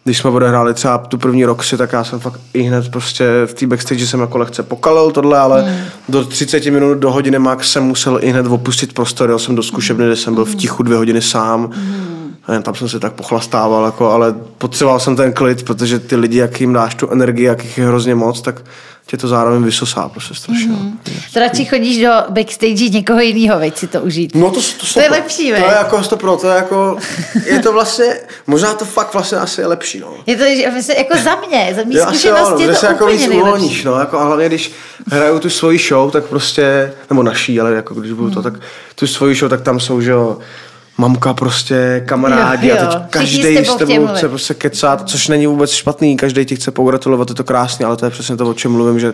když 0.04 0.18
jsme 0.18 0.30
odehráli 0.30 0.75
třeba 0.75 0.99
tu 0.99 1.18
první 1.18 1.44
Roxy, 1.44 1.76
tak 1.76 1.92
já 1.92 2.04
jsem 2.04 2.21
fakt 2.21 2.40
i 2.54 2.62
hned 2.62 2.88
prostě 2.88 3.25
v 3.47 3.54
té 3.54 3.66
backstage 3.66 4.06
jsem 4.06 4.21
jako 4.21 4.38
lehce 4.38 4.62
pokalil 4.62 5.11
tohle, 5.11 5.38
ale 5.38 5.62
mm. 5.62 5.76
do 6.09 6.25
30 6.25 6.66
minut, 6.66 6.99
do 6.99 7.12
hodiny 7.12 7.38
max 7.38 7.73
jsem 7.73 7.82
musel 7.82 8.18
i 8.23 8.30
hned 8.30 8.47
opustit 8.47 8.92
prostor, 8.92 9.28
jel 9.28 9.38
jsem 9.38 9.54
do 9.54 9.62
zkušebny, 9.62 10.06
kde 10.06 10.16
jsem 10.16 10.35
byl 10.35 10.44
v 10.44 10.54
tichu 10.54 10.82
dvě 10.82 10.97
hodiny 10.97 11.23
sám. 11.23 11.61
Mm. 11.61 12.12
A 12.47 12.52
jen 12.52 12.62
tam 12.62 12.75
jsem 12.75 12.88
se 12.88 13.00
tak 13.00 13.12
pochlastával, 13.12 13.85
jako, 13.85 14.11
ale 14.11 14.35
potřeboval 14.59 15.00
jsem 15.00 15.16
ten 15.16 15.32
klid, 15.32 15.62
protože 15.62 15.99
ty 15.99 16.16
lidi, 16.16 16.38
jak 16.38 16.61
jim 16.61 16.73
dáš 16.73 16.94
tu 16.94 17.11
energii, 17.11 17.47
jak 17.47 17.64
jich 17.64 17.78
je 17.78 17.87
hrozně 17.87 18.14
moc, 18.14 18.40
tak 18.40 18.62
tě 19.12 19.16
to 19.16 19.28
zároveň 19.28 19.62
vysosá 19.62 20.09
prostě 20.09 20.35
strašně. 20.35 20.66
Mm. 20.66 20.99
To 21.33 21.40
radši 21.40 21.64
chodíš 21.64 22.02
do 22.02 22.11
backstage 22.28 22.88
někoho 22.88 23.21
jiného, 23.21 23.59
veď 23.59 23.78
si 23.78 23.87
to 23.87 24.00
užít. 24.00 24.35
No 24.35 24.50
to, 24.50 24.61
to, 24.61 24.87
To 24.95 25.00
je 25.00 25.11
lepší, 25.11 25.49
To 25.49 25.54
je 25.54 25.75
jako 25.78 26.02
stopro, 26.02 26.37
to 26.37 26.49
je 26.49 26.57
jako, 26.57 26.97
je 27.47 27.59
to 27.59 27.73
vlastně, 27.73 28.07
možná 28.47 28.75
to 28.75 28.85
fakt 28.85 29.12
vlastně 29.12 29.38
asi 29.38 29.61
je 29.61 29.66
lepší, 29.66 30.00
no. 30.00 30.14
Je 30.26 30.37
to 30.37 30.45
že 30.45 30.71
myslím, 30.71 30.97
jako 30.99 31.16
za 31.25 31.37
mě, 31.49 31.75
za 31.75 31.83
asi 32.07 32.19
zkušenosti 32.19 32.52
jo, 32.52 32.61
je 32.61 32.66
že 32.66 32.73
to 32.73 32.78
se 32.78 32.87
jako 32.87 33.07
víc 33.07 33.28
uvolníš, 33.28 33.85
no, 33.85 33.99
jako, 33.99 34.19
a 34.19 34.25
hlavně 34.25 34.47
když 34.49 34.73
hraju 35.11 35.38
tu 35.38 35.50
svoji 35.50 35.78
show, 35.78 36.11
tak 36.11 36.25
prostě, 36.25 36.92
nebo 37.11 37.23
naší, 37.23 37.61
ale 37.61 37.73
jako 37.73 37.95
když 37.95 38.12
budu 38.12 38.31
to, 38.31 38.42
tak 38.42 38.54
tu 38.95 39.07
svoji 39.07 39.35
show, 39.35 39.50
tak 39.50 39.61
tam 39.61 39.81
jsou, 39.81 40.00
že 40.00 40.11
jo, 40.11 40.38
mamka 40.99 41.34
prostě, 41.34 42.02
kamarádi 42.06 42.68
Jo, 42.68 42.76
a 42.78 42.82
jo. 42.82 42.90
teď 43.11 43.25
Všichni 43.25 43.42
každý 43.42 43.64
s 43.66 43.75
tebou 43.75 44.06
chce 44.06 44.28
prostě 44.28 44.54
kecat, 44.54 45.08
což 45.11 45.28
není 45.28 45.46
vůbec 45.46 45.70
špatný, 45.70 46.16
každý 46.16 46.44
ti 46.44 46.56
chce 46.56 46.70
pogratulovat, 46.70 47.28
je 47.28 47.34
to 47.34 47.44
krásný, 47.44 47.84
ale 47.84 47.96
to 47.96 48.04
je 48.04 48.11
přesně 48.11 48.37
to, 48.37 48.50
o 48.50 48.54
čem 48.54 48.72
mluvím, 48.72 49.00
že 49.00 49.12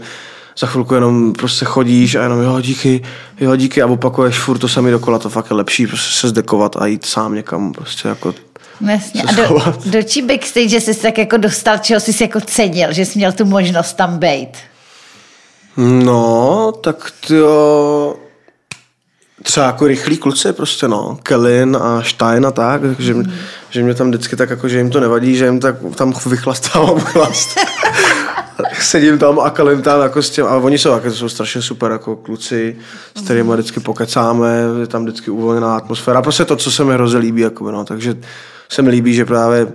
za 0.59 0.67
chvilku 0.67 0.95
jenom 0.95 1.33
prostě 1.33 1.65
chodíš 1.65 2.15
a 2.15 2.23
jenom 2.23 2.43
jo 2.43 2.61
díky, 2.61 3.03
jo 3.41 3.57
díky 3.57 3.83
a 3.83 3.87
opakuješ 3.87 4.39
furt 4.39 4.59
to 4.59 4.69
samý 4.69 4.91
dokola, 4.91 5.19
to 5.19 5.29
fakt 5.29 5.51
je 5.51 5.57
lepší 5.57 5.87
prostě 5.87 6.21
se 6.21 6.29
zdekovat 6.29 6.77
a 6.77 6.87
jít 6.87 7.07
sám 7.07 7.35
někam 7.35 7.73
prostě 7.73 8.09
jako 8.09 8.35
No 8.81 8.93
Jasně. 8.93 9.23
A 9.23 9.33
do, 9.33 9.75
do 9.85 10.03
čí 10.03 10.23
backstage 10.23 10.81
jsi 10.81 10.95
se 10.95 11.03
tak 11.03 11.19
jako 11.19 11.37
dostal, 11.37 11.79
čeho 11.79 12.01
jsi 12.01 12.23
jako 12.23 12.41
cenil, 12.41 12.93
že 12.93 13.05
jsi 13.05 13.19
měl 13.19 13.33
tu 13.33 13.45
možnost 13.45 13.93
tam 13.93 14.19
být? 14.19 14.49
No, 15.77 16.73
tak 16.81 17.13
to 17.27 18.17
třeba 19.49 19.67
jako 19.67 19.87
rychlí 19.87 20.17
kluci 20.17 20.53
prostě 20.53 20.89
no, 20.89 21.19
Kellin 21.23 21.77
a 21.81 22.03
Stein 22.03 22.47
a 22.47 22.51
tak, 22.51 22.81
že, 22.99 23.15
mm. 23.15 23.33
že 23.71 23.83
mě 23.83 23.95
tam 23.95 24.09
vždycky 24.09 24.37
tak 24.37 24.51
jako, 24.51 24.69
že 24.69 24.79
jim 24.79 24.91
to 24.91 25.01
nevadí, 25.01 25.37
že 25.37 25.45
jim 25.45 25.61
tak 25.61 25.77
tam 25.95 26.13
vychlastávám 26.27 27.01
chlast. 27.01 27.59
Sedím 28.81 29.19
tam 29.19 29.41
a 29.41 29.51
kalím 29.51 29.83
tam 29.83 30.01
jako 30.01 30.23
s 30.23 30.31
tím, 30.31 30.45
a 30.45 30.57
oni 30.57 30.79
jsou, 30.79 30.91
jako, 30.91 31.11
jsou 31.11 31.29
strašně 31.29 31.63
super 31.63 31.93
jako 31.93 32.17
kluci, 32.17 32.77
s 33.15 33.23
kterými 33.23 33.53
vždycky 33.53 33.81
pokecáme, 33.81 34.61
je 34.81 34.87
tam 34.87 35.03
vždycky 35.05 35.31
uvolněná 35.31 35.77
atmosféra, 35.77 36.23
prostě 36.23 36.45
to, 36.45 36.57
co 36.57 36.71
se 36.71 36.85
mi 36.85 36.95
hrozně 36.95 37.19
líbí, 37.19 37.41
jako, 37.41 37.71
no, 37.71 37.85
takže 37.85 38.17
se 38.69 38.83
mi 38.83 38.91
líbí, 38.91 39.15
že 39.15 39.25
právě 39.25 39.67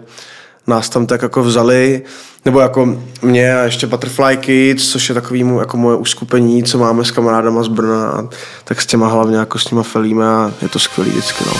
nás 0.67 0.89
tam 0.89 1.05
tak 1.05 1.21
jako 1.21 1.43
vzali, 1.43 2.01
nebo 2.45 2.59
jako 2.59 2.97
mě 3.21 3.55
a 3.55 3.63
ještě 3.63 3.87
Butterfly 3.87 4.37
Kids, 4.37 4.91
což 4.91 5.09
je 5.09 5.15
takový 5.15 5.43
mu, 5.43 5.59
jako 5.59 5.77
moje 5.77 5.97
uskupení, 5.97 6.63
co 6.63 6.77
máme 6.77 7.05
s 7.05 7.11
kamarádama 7.11 7.63
z 7.63 7.67
Brna, 7.67 8.09
a 8.09 8.29
tak 8.63 8.81
s 8.81 8.85
těma 8.85 9.07
hlavně 9.07 9.37
jako 9.37 9.59
s 9.59 9.71
nima 9.71 9.83
felíme 9.83 10.25
a 10.25 10.51
je 10.61 10.69
to 10.69 10.79
skvělý 10.79 11.11
vždycky, 11.11 11.43
no. 11.47 11.53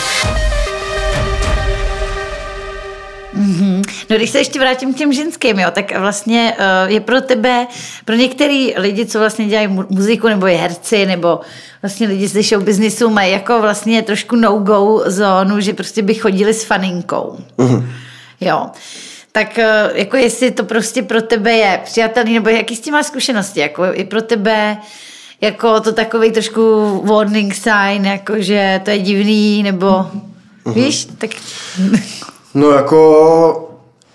No 4.10 4.16
když 4.16 4.30
se 4.30 4.38
ještě 4.38 4.60
vrátím 4.60 4.94
k 4.94 4.98
těm 4.98 5.14
ženským, 5.14 5.60
jo, 5.60 5.68
tak 5.72 6.00
vlastně 6.00 6.56
uh, 6.60 6.92
je 6.92 7.00
pro 7.00 7.22
tebe, 7.22 7.68
pro 8.06 8.16
některý 8.16 8.74
lidi, 8.78 9.06
co 9.06 9.20
vlastně 9.20 9.46
dělají 9.46 9.68
mu- 9.68 9.86
muziku, 9.90 10.28
nebo 10.28 10.48
je 10.48 10.58
herci, 10.58 11.06
nebo 11.06 11.40
vlastně 11.82 12.08
lidi 12.08 12.28
z 12.28 12.44
show 12.44 12.64
businessu, 12.64 13.10
mají 13.10 13.32
jako 13.32 13.62
vlastně 13.62 14.02
trošku 14.02 14.36
no-go 14.36 15.04
zónu, 15.06 15.60
že 15.60 15.74
prostě 15.74 16.02
by 16.02 16.14
chodili 16.14 16.54
s 16.54 16.64
faninkou. 16.64 17.38
Uh-huh. 17.58 17.86
Jo. 18.44 18.70
Tak 19.32 19.58
eh, 19.58 19.92
jako 19.94 20.18
jestli 20.18 20.52
to 20.52 20.64
prostě 20.64 21.04
pro 21.04 21.22
tebe 21.22 21.52
je 21.52 21.82
přijatelný, 21.84 22.34
nebo 22.34 22.50
jaký 22.50 22.76
s 22.76 22.80
tím 22.80 22.94
máš 22.94 23.06
zkušenosti, 23.06 23.60
jako 23.60 23.84
je 23.84 24.06
pro 24.06 24.22
tebe 24.22 24.78
jako 25.42 25.80
to 25.80 25.94
takový 25.94 26.32
trošku 26.32 27.02
warning 27.06 27.56
sign, 27.56 28.06
jako 28.06 28.34
že 28.38 28.82
to 28.84 28.90
je 28.90 29.00
divný, 29.00 29.64
nebo 29.64 29.88
uh-huh. 29.88 30.74
víš, 30.74 31.08
tak 31.18 31.30
No 32.54 32.70
jako 32.70 33.70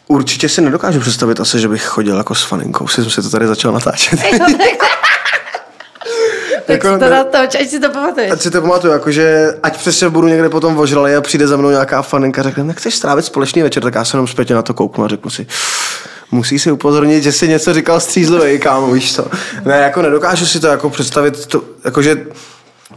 určitě 0.08 0.48
si 0.48 0.60
nedokážu 0.60 1.00
představit 1.00 1.40
asi, 1.40 1.60
že 1.60 1.68
bych 1.68 1.82
chodil 1.82 2.16
jako 2.16 2.34
s 2.34 2.42
faninkou, 2.42 2.88
jsem 2.88 3.10
si 3.10 3.22
to 3.22 3.30
tady 3.30 3.46
začal 3.46 3.72
natáčet. 3.72 4.20
tak 6.68 6.74
Jako 6.74 6.86
jako, 6.86 7.04
to 7.04 7.10
na 7.10 7.24
to, 7.24 7.38
ať 7.38 7.68
si 7.68 7.80
to 7.80 7.90
pamatuješ. 7.90 8.32
Ať 8.32 8.42
si 8.42 8.50
to 8.50 8.60
pamatuju, 8.60 8.92
jakože 8.92 9.54
ať 9.62 9.78
přesně 9.78 10.08
budu 10.08 10.28
někde 10.28 10.48
potom 10.48 10.78
ožralý 10.78 11.14
a 11.14 11.20
přijde 11.20 11.46
za 11.46 11.56
mnou 11.56 11.70
nějaká 11.70 12.02
faninka 12.02 12.40
a 12.40 12.44
řekne, 12.44 12.64
nechceš 12.64 12.94
strávit 12.94 13.24
společný 13.24 13.62
večer, 13.62 13.82
tak 13.82 13.94
já 13.94 14.04
se 14.04 14.16
jenom 14.16 14.26
zpětně 14.26 14.54
na 14.54 14.62
to 14.62 14.74
kouknu 14.74 15.04
a 15.04 15.08
řeknu 15.08 15.30
si, 15.30 15.46
musí 16.32 16.58
si 16.58 16.72
upozornit, 16.72 17.22
že 17.22 17.32
si 17.32 17.48
něco 17.48 17.74
říkal 17.74 18.00
střízlivý, 18.00 18.58
kámo, 18.58 18.92
víš 18.92 19.12
to. 19.12 19.26
Ne, 19.64 19.78
jako 19.78 20.02
nedokážu 20.02 20.46
si 20.46 20.60
to 20.60 20.66
jako 20.66 20.90
představit, 20.90 21.46
to, 21.46 21.62
jakože 21.84 22.16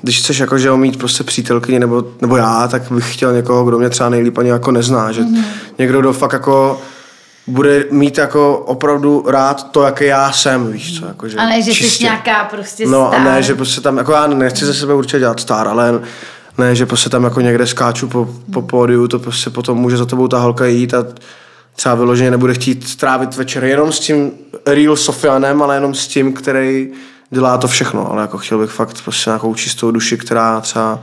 když 0.01 0.19
chceš 0.19 0.39
jako, 0.39 0.57
že 0.57 0.71
mít 0.71 0.97
prostě 0.97 1.23
přítelkyni 1.23 1.79
nebo, 1.79 2.03
nebo 2.21 2.37
já, 2.37 2.67
tak 2.67 2.91
bych 2.91 3.13
chtěl 3.13 3.33
někoho, 3.33 3.65
kdo 3.65 3.79
mě 3.79 3.89
třeba 3.89 4.09
nejlíp 4.09 4.37
ani 4.37 4.49
jako 4.49 4.71
nezná, 4.71 5.11
že 5.11 5.21
mm. 5.21 5.43
někdo, 5.77 5.99
kdo 5.99 6.13
fakt 6.13 6.33
jako 6.33 6.81
bude 7.47 7.85
mít 7.91 8.17
jako 8.17 8.57
opravdu 8.57 9.23
rád 9.27 9.71
to, 9.71 9.81
jaký 9.83 10.05
já 10.05 10.31
jsem, 10.31 10.71
víš 10.71 10.99
co, 10.99 11.05
jako, 11.05 11.29
že 11.29 11.37
A 11.37 11.45
ne, 11.45 11.61
že 11.61 11.71
jsi 11.71 11.77
čistě. 11.77 12.03
nějaká 12.03 12.43
prostě 12.43 12.85
No 12.87 13.07
a 13.07 13.11
star. 13.11 13.21
ne, 13.25 13.43
že 13.43 13.55
prostě 13.55 13.81
tam, 13.81 13.97
jako 13.97 14.11
já 14.11 14.27
nechci 14.27 14.65
ze 14.65 14.73
sebe 14.73 14.93
určitě 14.93 15.19
dělat 15.19 15.39
star, 15.39 15.67
ale 15.67 16.01
ne, 16.57 16.75
že 16.75 16.85
prostě 16.85 17.09
tam 17.09 17.23
jako 17.23 17.41
někde 17.41 17.67
skáču 17.67 18.07
po, 18.07 18.29
po 18.53 18.61
pódiu, 18.61 19.07
to 19.07 19.19
prostě 19.19 19.49
potom 19.49 19.77
může 19.77 19.97
za 19.97 20.05
tebou 20.05 20.27
ta 20.27 20.39
holka 20.39 20.65
jít 20.65 20.93
a 20.93 21.05
třeba 21.75 21.95
vyloženě 21.95 22.31
nebude 22.31 22.53
chtít 22.53 22.87
strávit 22.87 23.35
večer 23.37 23.63
jenom 23.63 23.91
s 23.91 23.99
tím 23.99 24.31
real 24.65 24.95
Sofianem, 24.95 25.61
ale 25.61 25.75
jenom 25.75 25.93
s 25.95 26.07
tím, 26.07 26.33
který 26.33 26.89
dělá 27.29 27.57
to 27.57 27.67
všechno, 27.67 28.11
ale 28.11 28.21
jako 28.21 28.37
chtěl 28.37 28.57
bych 28.59 28.69
fakt 28.71 29.01
prostě 29.03 29.29
nějakou 29.29 29.55
čistou 29.55 29.91
duši, 29.91 30.17
která 30.17 30.61
třeba 30.61 30.99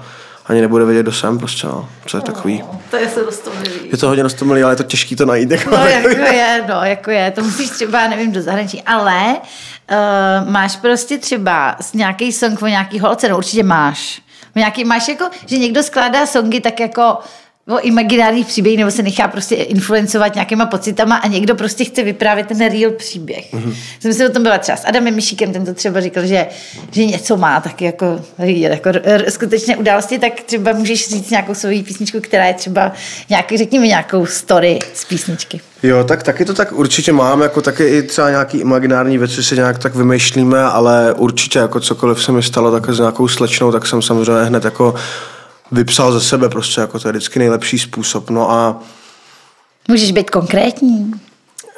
ani 0.48 0.60
nebude 0.60 0.84
vědět, 0.84 1.02
kdo 1.02 1.12
jsem, 1.12 1.38
prostě 1.38 1.66
no, 1.66 1.88
co 2.06 2.16
je 2.16 2.20
takový. 2.20 2.64
To 2.90 2.96
je 2.96 3.08
se 3.08 3.22
rostomilý. 3.22 3.70
Je 3.92 3.98
to 3.98 4.08
hodně 4.08 4.22
roztomilý, 4.22 4.62
ale 4.62 4.72
je 4.72 4.76
to 4.76 4.82
těžký 4.82 5.16
to 5.16 5.26
najít. 5.26 5.50
Jako 5.50 5.70
No, 5.70 5.86
jako 5.86 6.08
je, 6.08 6.64
no, 6.68 6.84
jako 6.84 7.10
je. 7.10 7.30
To 7.30 7.42
musíš 7.42 7.70
třeba, 7.70 8.08
nevím, 8.08 8.32
do 8.32 8.42
zahraničí. 8.42 8.82
Ale 8.82 9.36
uh, 9.36 10.50
máš 10.50 10.76
prostě 10.76 11.18
třeba 11.18 11.76
s 11.80 11.92
nějaký 11.92 12.32
song 12.32 12.62
o 12.62 12.66
nějaký 12.66 12.98
holce, 13.00 13.28
no 13.28 13.36
určitě 13.36 13.62
máš. 13.62 14.20
Nějaký, 14.54 14.84
máš 14.84 15.08
jako, 15.08 15.24
že 15.46 15.58
někdo 15.58 15.82
skládá 15.82 16.26
songy 16.26 16.60
tak 16.60 16.80
jako 16.80 17.18
o 17.68 17.80
imaginárních 17.80 18.46
příběh 18.46 18.76
nebo 18.76 18.90
se 18.90 19.02
nechá 19.02 19.28
prostě 19.28 19.54
influencovat 19.54 20.34
nějakýma 20.34 20.66
pocitama 20.66 21.16
a 21.16 21.28
někdo 21.28 21.54
prostě 21.54 21.84
chce 21.84 22.02
vyprávět 22.02 22.46
ten 22.46 22.58
real 22.58 22.90
příběh. 22.90 23.52
Mm-hmm. 23.52 23.74
Jsem 24.00 24.12
si 24.14 24.26
o 24.26 24.32
tom 24.32 24.42
byla 24.42 24.58
třeba 24.58 24.78
s 24.78 24.84
Adamem 24.84 25.14
Mišíkem, 25.14 25.52
ten 25.52 25.64
to 25.64 25.74
třeba 25.74 26.00
říkal, 26.00 26.26
že, 26.26 26.46
že 26.90 27.04
něco 27.04 27.36
má 27.36 27.60
taky 27.60 27.84
jako, 27.84 28.20
jako 28.38 28.90
skutečné 29.28 29.76
události, 29.76 30.18
tak 30.18 30.32
třeba 30.46 30.72
můžeš 30.72 31.08
říct 31.08 31.30
nějakou 31.30 31.54
svou 31.54 31.82
písničku, 31.82 32.20
která 32.20 32.46
je 32.46 32.54
třeba 32.54 32.92
nějaký, 33.28 33.56
řekněme 33.56 33.86
nějakou 33.86 34.26
story 34.26 34.78
z 34.94 35.04
písničky. 35.04 35.60
Jo, 35.82 36.04
tak 36.04 36.22
taky 36.22 36.44
to 36.44 36.54
tak 36.54 36.72
určitě 36.72 37.12
mám, 37.12 37.42
jako 37.42 37.62
taky 37.62 37.84
i 37.84 38.02
třeba 38.02 38.30
nějaký 38.30 38.58
imaginární 38.58 39.18
věci 39.18 39.44
si 39.44 39.56
nějak 39.56 39.78
tak 39.78 39.94
vymýšlíme, 39.94 40.62
ale 40.62 41.14
určitě 41.16 41.58
jako 41.58 41.80
cokoliv 41.80 42.22
se 42.22 42.32
mi 42.32 42.42
stalo 42.42 42.72
tak 42.72 42.90
s 42.90 42.98
nějakou 42.98 43.28
slečnou, 43.28 43.72
tak 43.72 43.86
jsem 43.86 44.02
samozřejmě 44.02 44.44
hned 44.44 44.64
jako 44.64 44.94
vypsal 45.72 46.12
ze 46.12 46.20
sebe 46.20 46.48
prostě, 46.48 46.80
jako 46.80 46.98
to 46.98 47.08
je 47.08 47.12
vždycky 47.12 47.38
nejlepší 47.38 47.78
způsob. 47.78 48.30
No 48.30 48.50
a, 48.50 48.80
Můžeš 49.88 50.12
být 50.12 50.30
konkrétní. 50.30 51.12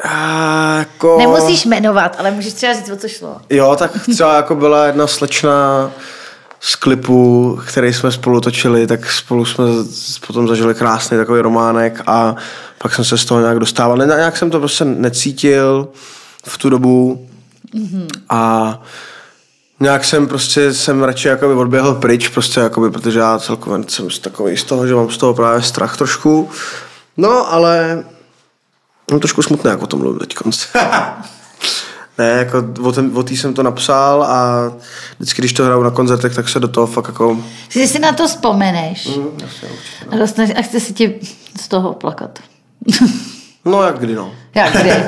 a 0.05 0.77
jako... 0.79 1.19
Nemusíš 1.19 1.65
jmenovat, 1.65 2.17
ale 2.19 2.31
můžeš 2.31 2.53
třeba 2.53 2.73
říct, 2.73 2.91
o 2.91 2.97
co 2.97 3.09
šlo. 3.09 3.37
Jo, 3.51 3.77
tak 3.79 3.91
třeba 4.13 4.37
jako 4.37 4.55
byla 4.55 4.87
jedna 4.87 5.07
slečna 5.07 5.91
z 6.61 6.77
klipu, 6.77 7.59
který 7.67 7.93
jsme 7.93 8.13
spolu 8.13 8.41
točili, 8.41 8.87
tak 8.87 9.11
spolu 9.11 9.45
jsme 9.45 9.65
potom 10.27 10.49
zažili 10.49 10.75
krásný 10.75 11.17
takový 11.17 11.41
románek 11.41 12.03
a 12.07 12.37
pak 12.79 12.95
jsem 12.95 13.05
se 13.05 13.19
z 13.19 13.25
toho 13.25 13.41
nějak 13.41 13.59
dostával. 13.59 13.97
Ne, 13.97 14.07
nějak 14.07 14.37
jsem 14.37 14.51
to 14.51 14.59
prostě 14.59 14.85
necítil 14.85 15.89
v 16.47 16.59
tu 16.59 16.71
dobu 16.71 17.27
a 18.29 18.83
nějak 19.81 20.05
jsem 20.05 20.29
prostě, 20.29 20.75
jsem 20.75 21.03
radši 21.03 21.29
jakoby 21.29 21.55
odběhl 21.55 21.95
pryč, 21.95 22.29
prostě 22.29 22.61
jakoby, 22.61 22.91
protože 22.91 23.19
já 23.19 23.39
celkově 23.39 23.85
jsem 23.89 24.09
takový 24.21 24.57
z 24.57 24.65
toho, 24.65 24.87
že 24.87 24.95
mám 24.95 25.11
z 25.11 25.19
toho 25.19 25.35
právě 25.35 25.63
strach 25.63 25.97
trošku. 25.97 26.51
No, 27.17 27.53
ale 27.53 28.05
no, 29.13 29.19
trošku 29.19 29.43
smutné, 29.43 29.71
jak 29.71 29.83
o 29.83 29.87
tom 29.87 30.01
mluvím 30.01 30.19
teď 30.19 30.35
konc. 30.35 30.67
ne, 32.19 32.29
jako 32.29 32.65
o, 32.83 32.93
ten, 32.93 33.11
o 33.15 33.23
tý 33.23 33.37
jsem 33.37 33.55
to 33.55 33.63
napsal 33.63 34.23
a 34.23 34.73
vždycky, 35.19 35.43
když 35.43 35.53
to 35.53 35.65
hraju 35.65 35.83
na 35.83 35.91
koncertech, 35.91 36.35
tak 36.35 36.49
se 36.49 36.61
do 36.61 36.69
toho 36.69 36.87
fakt 36.87 37.09
jako... 37.09 37.45
Že 37.69 37.87
si 37.87 37.99
na 37.99 38.13
to 38.13 38.29
vzpomeneš 38.29 39.07
Mm, 39.07 39.29
jasně, 39.43 39.69
určitě, 39.69 40.07
a, 40.11 40.17
dostaneš, 40.17 40.51
a 40.57 40.63
chce 40.63 40.81
si 40.81 40.93
ti 40.93 41.21
z 41.61 41.69
toho 41.69 41.93
plakat. 41.93 42.39
No 43.65 43.83
jak 43.83 43.99
kdy, 43.99 44.15
no. 44.15 44.33
Jak 44.55 44.77
kdy? 44.77 44.93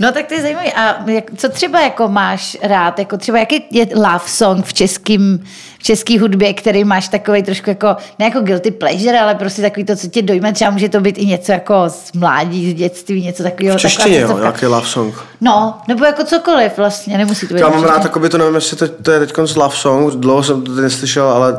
No 0.00 0.12
tak 0.12 0.26
to 0.26 0.34
je 0.34 0.42
zajímavé. 0.42 0.72
A 0.72 1.10
jak, 1.10 1.24
co 1.36 1.48
třeba 1.48 1.80
jako 1.80 2.08
máš 2.08 2.56
rád? 2.62 2.98
Jako 2.98 3.16
třeba 3.16 3.38
jaký 3.38 3.64
je 3.70 3.86
love 3.94 4.20
song 4.26 4.66
v 4.66 4.72
českým, 4.72 5.44
v 5.78 5.82
český 5.82 6.18
hudbě, 6.18 6.54
který 6.54 6.84
máš 6.84 7.08
takový 7.08 7.42
trošku 7.42 7.70
jako, 7.70 7.96
ne 8.18 8.24
jako 8.26 8.40
guilty 8.40 8.70
pleasure, 8.70 9.20
ale 9.20 9.34
prostě 9.34 9.62
takový 9.62 9.84
to, 9.84 9.96
co 9.96 10.08
tě 10.08 10.22
dojme. 10.22 10.52
Třeba 10.52 10.70
může 10.70 10.88
to 10.88 11.00
být 11.00 11.18
i 11.18 11.26
něco 11.26 11.52
jako 11.52 11.74
z 11.88 12.12
mládí, 12.12 12.70
z 12.70 12.74
dětství, 12.74 13.22
něco 13.24 13.42
takového. 13.42 13.78
V 13.78 13.80
češtině, 13.80 14.20
jo, 14.20 14.38
nějaký 14.38 14.66
love 14.66 14.86
song. 14.86 15.14
No, 15.40 15.78
nebo 15.88 16.04
jako 16.04 16.24
cokoliv 16.24 16.72
vlastně, 16.76 17.18
nemusí 17.18 17.48
to 17.48 17.54
být. 17.54 17.60
Já 17.60 17.68
mám 17.68 17.84
rád, 17.84 18.02
jakoby 18.04 18.28
to 18.28 18.38
nevím, 18.38 18.54
jestli 18.54 18.76
to, 18.76 18.88
to 18.88 19.10
je 19.10 19.20
teď 19.26 19.56
love 19.56 19.76
song, 19.76 20.14
dlouho 20.14 20.42
jsem 20.42 20.62
to 20.62 20.72
neslyšel, 20.72 21.28
ale 21.28 21.58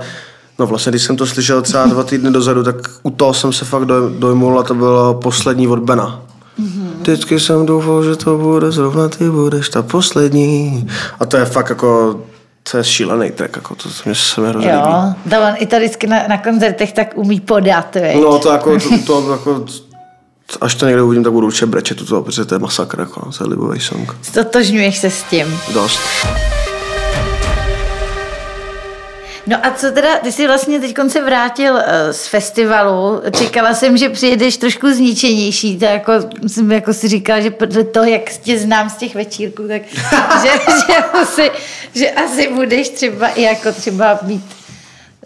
no 0.59 0.67
vlastně, 0.67 0.89
když 0.89 1.03
jsem 1.03 1.15
to 1.17 1.25
slyšel 1.27 1.61
třeba 1.61 1.85
dva 1.85 2.03
týdny 2.03 2.31
dozadu, 2.31 2.63
tak 2.63 2.75
u 3.03 3.09
toho 3.09 3.33
jsem 3.33 3.53
se 3.53 3.65
fakt 3.65 3.83
doj- 3.83 4.19
dojmul 4.19 4.59
a 4.59 4.63
to 4.63 4.73
bylo 4.73 5.13
poslední 5.13 5.67
od 5.67 5.79
Bena. 5.79 6.21
Vždycky 7.01 7.39
jsem 7.39 7.65
doufal, 7.65 8.03
že 8.03 8.15
to 8.15 8.37
bude 8.37 8.71
zrovna 8.71 9.09
ty 9.09 9.29
budeš 9.29 9.69
ta 9.69 9.81
poslední. 9.81 10.87
A 11.19 11.25
to 11.25 11.37
je 11.37 11.45
fakt 11.45 11.69
jako, 11.69 12.19
to 12.71 12.77
je 12.77 12.83
šílený 12.83 13.31
track, 13.31 13.55
jako 13.55 13.75
to, 13.75 13.83
to 13.83 13.95
mě 14.05 14.15
se 14.15 14.41
mi 14.41 14.47
hrozně. 14.47 14.71
Jo, 14.71 15.13
to 15.29 15.35
on 15.41 15.53
i 15.57 15.65
to 15.65 15.77
vždycky 15.77 16.07
na, 16.07 16.27
na 16.27 16.37
koncertech 16.37 16.93
tak 16.93 17.11
umí 17.15 17.39
podat, 17.39 17.95
veď? 17.95 18.15
No 18.15 18.39
to 18.39 18.51
jako, 18.51 18.79
to, 18.79 19.21
to 19.21 19.31
jako, 19.31 19.65
až 20.61 20.75
to 20.75 20.85
někde 20.85 21.01
uvidím, 21.01 21.23
tak 21.23 21.33
budu 21.33 21.47
určitě 21.47 21.65
brečet 21.65 21.97
tu 21.97 22.05
toho, 22.05 22.21
protože 22.23 22.45
to 22.45 22.55
je 22.55 22.59
masakr, 22.59 22.99
jako, 22.99 23.31
to 23.37 23.43
je 23.43 23.49
libový 23.49 23.79
song. 23.79 24.15
Stotožňuješ 24.21 24.97
se 24.97 25.09
s 25.09 25.23
tím. 25.23 25.59
Dost. 25.73 25.99
No 29.47 29.57
a 29.65 29.71
co 29.71 29.91
teda, 29.91 30.17
ty 30.17 30.31
jsi 30.31 30.47
vlastně 30.47 30.79
teď 30.79 30.95
se 31.07 31.21
vrátil 31.21 31.77
eh, 31.77 32.13
z 32.13 32.27
festivalu, 32.27 33.21
čekala 33.37 33.73
jsem, 33.73 33.97
že 33.97 34.09
přijedeš 34.09 34.57
trošku 34.57 34.93
zničenější, 34.93 35.79
to 35.79 35.85
jako, 35.85 36.13
jsem 36.47 36.71
jako 36.71 36.93
si 36.93 37.07
říkala, 37.07 37.39
že 37.39 37.51
podle 37.51 37.83
toho, 37.83 38.05
jak 38.05 38.29
tě 38.29 38.59
znám 38.59 38.89
z 38.89 38.95
těch 38.95 39.15
večírků, 39.15 39.67
tak 39.67 39.81
že, 40.41 40.51
že, 40.87 40.95
asi, 40.95 41.51
že 41.95 42.11
asi 42.11 42.47
budeš 42.53 42.89
třeba 42.89 43.27
i 43.27 43.41
jako 43.41 43.71
třeba 43.71 44.19
mít 44.21 44.43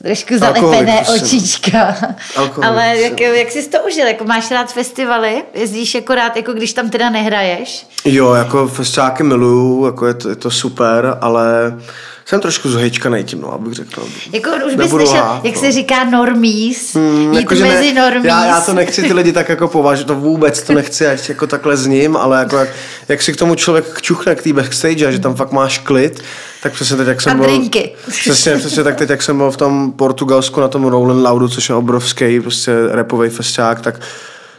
trošku 0.04 0.38
zalepené 0.38 0.99
Alkoholik, 0.99 1.23
očička. 1.23 1.95
Alkoholik, 2.36 2.69
Ale 2.69 2.97
jak, 2.97 3.19
jak 3.19 3.51
jsi 3.51 3.69
to 3.69 3.78
užil? 3.88 4.08
Jako 4.08 4.23
máš 4.23 4.51
rád 4.51 4.73
festivaly? 4.73 5.43
Jezdíš 5.54 5.95
jako 5.95 6.15
rád, 6.15 6.38
jako 6.38 6.54
když 6.54 6.73
tam 6.73 6.89
teda 6.89 7.10
nehraješ? 7.10 7.88
Jo, 8.06 8.34
jako 8.34 8.67
festiáky 8.67 9.23
miluju, 9.23 9.86
jako 9.86 10.08
je 10.08 10.13
to, 10.13 10.30
je 10.30 10.36
to 10.36 10.51
super, 10.51 11.17
ale 11.21 11.78
jsem 12.25 12.39
trošku 12.39 12.69
zhejčkanej 12.69 13.23
tím, 13.23 13.41
no, 13.41 13.53
abych 13.53 13.73
řekl. 13.73 14.07
Jako 14.33 14.49
už 14.49 14.75
bys 14.75 14.77
Nebudu 14.77 15.05
slyšel, 15.05 15.25
lhát, 15.25 15.45
jak 15.45 15.55
no. 15.55 15.61
se 15.61 15.71
říká 15.71 16.03
normies, 16.03 16.93
mm, 16.93 17.33
jít 17.33 17.39
Jakože 17.39 17.65
mezi 17.65 17.93
normies. 17.93 18.25
já, 18.25 18.45
já 18.45 18.61
to 18.61 18.73
nechci 18.73 19.03
ty 19.03 19.13
lidi 19.13 19.33
tak 19.33 19.49
jako 19.49 19.67
považovat, 19.67 20.07
to 20.07 20.15
vůbec 20.15 20.63
to 20.63 20.73
nechci, 20.73 21.07
ať 21.07 21.29
jako 21.29 21.47
takhle 21.47 21.77
s 21.77 21.88
ním, 21.88 22.17
ale 22.17 22.39
jako 22.39 22.57
jak, 22.57 22.69
jak 23.07 23.21
si 23.21 23.33
k 23.33 23.38
tomu 23.38 23.55
člověk 23.55 23.85
kčuchne 23.93 24.35
k 24.35 24.41
té 24.43 24.53
backstage 24.53 25.05
a 25.07 25.11
že 25.11 25.19
tam 25.19 25.35
fakt 25.35 25.51
máš 25.51 25.77
klid, 25.77 26.23
tak 26.63 26.73
přesně 26.73 26.97
teď, 26.97 27.07
jak 27.07 27.21
jsem 27.21 27.31
A 27.31 27.35
byl... 27.35 27.45
drinky. 27.45 27.91
Přesně, 28.07 28.55
přesně 28.55 28.83
tak 28.83 28.95
teď, 28.95 29.09
jak 29.09 29.23
jsem 29.23 29.38
byl 29.38 29.51
v 29.51 29.57
tom 29.57 29.91
Portugalsku 29.91 30.61
na 30.61 30.67
tom 30.67 30.85
Rolling 30.85 31.27
Loudu, 31.27 31.47
což 31.47 31.69
je 31.69 31.75
obrovský 31.75 32.39
prostě 32.39 32.71
repový 32.91 33.29
festiák, 33.29 33.81
tak 33.81 33.99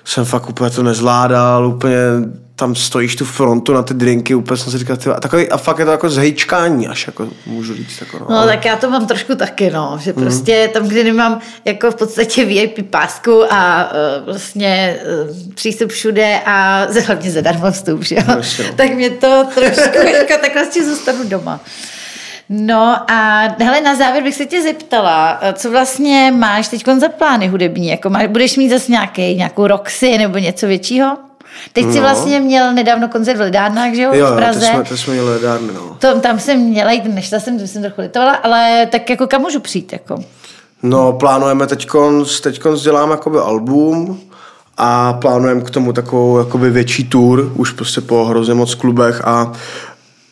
jsem 0.07 0.25
fakt 0.25 0.49
úplně 0.49 0.71
to 0.71 0.83
nezvládal, 0.83 1.66
úplně 1.66 1.97
tam 2.57 2.75
stojíš 2.75 3.16
tu 3.16 3.25
frontu 3.25 3.73
na 3.73 3.83
ty 3.83 3.95
drinky, 3.95 4.35
úplně 4.35 4.59
jsem 4.59 4.73
si 4.73 4.79
říkal, 4.79 4.97
a, 5.16 5.21
takový, 5.21 5.49
a 5.49 5.57
fakt 5.57 5.79
je 5.79 5.85
to 5.85 5.90
jako 5.90 6.09
zhejčkání, 6.11 6.88
až 6.88 7.07
jako 7.07 7.29
můžu 7.47 7.75
říct. 7.75 8.01
Jako, 8.01 8.19
no. 8.19 8.27
No 8.40 8.47
tak 8.47 8.64
já 8.64 8.77
to 8.77 8.90
mám 8.90 9.07
trošku 9.07 9.35
taky, 9.35 9.71
no, 9.71 9.90
Mhm. 9.92 10.01
že 10.01 10.12
prostě 10.12 10.71
tam, 10.73 10.88
kde 10.88 11.05
nemám 11.05 11.40
jako 11.64 11.90
v 11.90 11.95
podstatě 11.95 12.45
VIP 12.45 12.90
pásku 12.90 13.45
a 13.53 13.90
uh, 14.19 14.25
vlastně 14.27 14.97
uh, 15.47 15.53
přístup 15.55 15.90
všude 15.90 16.40
a 16.47 16.87
hlavně 17.07 17.31
zadarmo 17.31 17.73
vstup, 17.73 18.03
že 18.05 18.14
jo? 18.14 18.23
Jasně, 18.37 18.64
no. 18.64 18.73
tak 18.77 18.90
mě 18.95 19.11
to 19.11 19.45
trošku 19.55 19.99
jako 20.07 20.33
tak 20.40 20.55
vlastně 20.55 20.85
zůstanu 20.85 21.19
doma. 21.29 21.61
No 22.48 23.11
a 23.11 23.42
hele, 23.59 23.80
na 23.80 23.94
závěr 23.94 24.22
bych 24.22 24.35
se 24.35 24.46
tě 24.46 24.62
zeptala, 24.62 25.38
eh, 25.40 25.52
co 25.52 25.70
vlastně 25.70 26.32
máš 26.37 26.68
teď 26.68 26.85
za 27.00 27.09
plány 27.09 27.48
hudební? 27.48 27.88
Jako 27.88 28.11
máš, 28.11 28.26
budeš 28.26 28.56
mít 28.56 28.68
zase 28.68 28.92
nějaký, 28.92 29.35
nějakou 29.35 29.66
Roxy 29.66 30.18
nebo 30.18 30.38
něco 30.38 30.66
většího? 30.66 31.16
Teď 31.72 31.85
jsi 31.85 31.94
No. 31.96 32.00
vlastně 32.00 32.40
měl 32.40 32.72
nedávno 32.72 33.09
koncert 33.09 33.37
v 33.37 33.40
Lidárnách, 33.40 33.94
že 33.94 34.02
jo, 34.02 34.11
Jo, 34.14 34.26
v 34.26 34.30
jo, 34.30 34.37
Praze. 34.37 34.61
to 34.61 34.66
jsme, 34.66 34.85
to 34.85 34.96
jsme 34.96 35.12
měli 35.12 35.28
ledárny, 35.30 35.68
no. 35.74 35.96
To, 35.98 36.20
tam 36.20 36.38
jsem 36.38 36.61
měla 36.61 36.90
jít, 36.92 37.04
nešla 37.04 37.40
jsem, 37.40 37.59
to 37.59 37.66
jsem 37.66 37.82
trochu 37.82 38.00
litovala, 38.00 38.32
ale 38.35 38.87
tak 38.92 39.11
jako 39.11 39.26
kam 39.26 39.40
můžu 39.42 39.61
přijít, 39.61 39.92
jako? 39.92 40.24
No, 40.82 41.12
plánujeme 41.12 41.66
teďkonc, 41.66 42.40
teďkonc 42.40 42.82
děláme 42.82 43.11
jakoby 43.12 43.38
album 43.38 44.20
a 44.76 45.12
plánujeme 45.12 45.61
k 45.61 45.70
tomu 45.70 45.92
takovou 45.92 46.38
jakoby 46.38 46.70
větší 46.70 47.04
tour, 47.04 47.52
už 47.54 47.70
prostě 47.72 48.00
po 48.00 48.24
hrozně 48.24 48.54
moc 48.54 48.74
klubech 48.74 49.20
a 49.24 49.52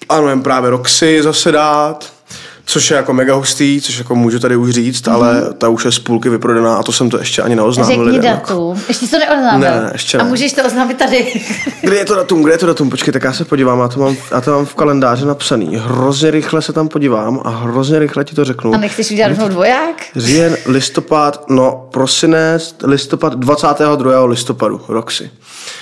plánujeme 0.07 0.43
právě 0.43 0.71
Roxy 0.71 1.23
zase 1.23 1.53
dát, 1.53 2.14
což 2.67 2.91
je 2.91 2.97
jako 2.97 3.13
mega 3.13 3.35
hustý, 3.35 3.81
což 3.81 3.99
jako 3.99 4.15
můžu 4.15 4.39
tady 4.39 4.57
už 4.57 4.71
říct, 4.71 5.05
mm-hmm. 5.07 5.13
ale 5.13 5.43
ta 5.59 5.69
už 5.69 5.85
je 5.85 5.93
z 5.93 5.99
půlky 5.99 6.29
vyprodaná 6.29 6.77
a 6.77 6.83
to 6.83 6.93
jsem 6.93 7.11
to 7.11 7.19
ještě 7.19 7.43
ani 7.43 7.57
neoznámil 7.57 7.97
Řekni 7.97 8.05
lidem. 8.13 8.25
Jako. 8.25 8.53
datum. 8.53 8.83
Ještě 8.89 9.07
jsi 9.07 9.11
to 9.11 9.19
neoznámil. 9.19 9.61
Ne, 9.71 9.81
ne, 9.81 9.91
ještě 9.93 10.19
A 10.19 10.23
ne. 10.23 10.29
můžeš 10.29 10.53
to 10.53 10.65
oznámit 10.65 10.97
tady. 10.99 11.41
Kde 11.81 11.97
je 11.97 12.05
to 12.05 12.15
datum, 12.15 12.43
kde 12.43 12.53
je 12.55 12.59
to 12.59 12.67
datum? 12.67 12.91
Počkej, 12.91 13.13
tak 13.13 13.25
já 13.25 13.33
se 13.33 13.45
podívám, 13.45 13.79
já 13.81 13.89
to 13.89 14.01
mám, 14.01 14.17
já 14.31 14.41
to 14.41 14.51
mám 14.51 14.67
v 14.67 14.75
kalendáři 14.75 15.27
napsaný. 15.27 15.77
Hrozně 15.77 16.31
rychle 16.31 16.63
se 16.63 16.73
tam 16.73 16.89
podívám 16.89 17.41
a 17.45 17.49
hrozně 17.51 17.99
rychle 17.99 18.25
ti 18.25 18.35
to 18.35 18.45
řeknu. 18.45 18.75
A 18.75 18.77
nechceš 18.77 19.11
udělat 19.11 19.29
rovnou 19.29 19.49
dvoják? 19.49 20.03
Říjen, 20.17 20.57
listopad, 20.67 21.45
no 21.51 21.89
prosinec, 21.93 22.75
listopad, 22.85 23.35
22. 23.35 24.25
listopadu, 24.25 24.81
Roxy. 24.89 25.31